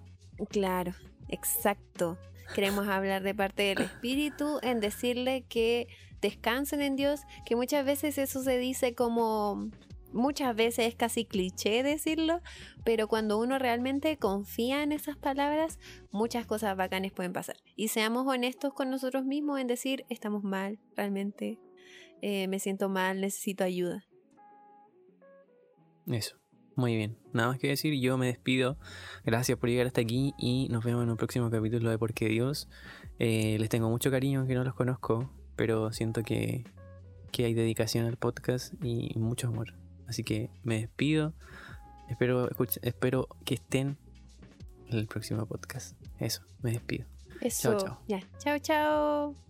Claro, 0.48 0.94
exacto. 1.28 2.16
Queremos 2.54 2.88
hablar 2.88 3.22
de 3.22 3.34
parte 3.34 3.62
del 3.62 3.80
Espíritu 3.82 4.58
en 4.62 4.80
decirle 4.80 5.44
que 5.48 5.86
descansen 6.20 6.82
en 6.82 6.96
Dios, 6.96 7.22
que 7.44 7.56
muchas 7.56 7.84
veces 7.84 8.18
eso 8.18 8.42
se 8.42 8.58
dice 8.58 8.94
como, 8.94 9.70
muchas 10.12 10.54
veces 10.54 10.86
es 10.88 10.94
casi 10.94 11.24
cliché 11.24 11.82
decirlo, 11.82 12.40
pero 12.84 13.08
cuando 13.08 13.38
uno 13.38 13.58
realmente 13.58 14.16
confía 14.18 14.82
en 14.82 14.92
esas 14.92 15.16
palabras, 15.16 15.78
muchas 16.10 16.46
cosas 16.46 16.76
bacanes 16.76 17.12
pueden 17.12 17.32
pasar. 17.32 17.56
Y 17.76 17.88
seamos 17.88 18.26
honestos 18.26 18.72
con 18.74 18.90
nosotros 18.90 19.24
mismos 19.24 19.60
en 19.60 19.66
decir, 19.66 20.04
estamos 20.08 20.42
mal, 20.42 20.78
realmente 20.96 21.58
eh, 22.22 22.48
me 22.48 22.58
siento 22.58 22.88
mal, 22.88 23.20
necesito 23.20 23.64
ayuda. 23.64 24.04
Eso. 26.06 26.39
Muy 26.76 26.96
bien. 26.96 27.16
Nada 27.32 27.48
más 27.48 27.58
que 27.58 27.68
decir, 27.68 27.92
yo 28.00 28.16
me 28.16 28.26
despido. 28.26 28.78
Gracias 29.24 29.58
por 29.58 29.68
llegar 29.68 29.86
hasta 29.86 30.00
aquí 30.00 30.32
y 30.38 30.68
nos 30.70 30.84
vemos 30.84 31.02
en 31.02 31.10
un 31.10 31.16
próximo 31.16 31.50
capítulo 31.50 31.90
de 31.90 31.98
Porque 31.98 32.28
Dios. 32.28 32.68
Eh, 33.18 33.56
les 33.58 33.68
tengo 33.68 33.90
mucho 33.90 34.10
cariño, 34.10 34.40
aunque 34.40 34.54
no 34.54 34.64
los 34.64 34.74
conozco, 34.74 35.30
pero 35.56 35.92
siento 35.92 36.22
que, 36.22 36.64
que 37.32 37.44
hay 37.44 37.54
dedicación 37.54 38.06
al 38.06 38.16
podcast 38.16 38.72
y 38.82 39.12
mucho 39.18 39.48
amor. 39.48 39.74
Así 40.06 40.24
que 40.24 40.50
me 40.62 40.80
despido. 40.80 41.34
Espero, 42.08 42.48
escuch- 42.50 42.78
espero 42.82 43.28
que 43.44 43.54
estén 43.54 43.98
en 44.88 44.98
el 44.98 45.06
próximo 45.06 45.44
podcast. 45.46 45.96
Eso, 46.18 46.42
me 46.62 46.72
despido. 46.72 47.04
Eso. 47.40 47.76
chao. 47.78 48.00
Ya. 48.08 48.20
Chao, 48.38 48.58
chao. 48.58 49.49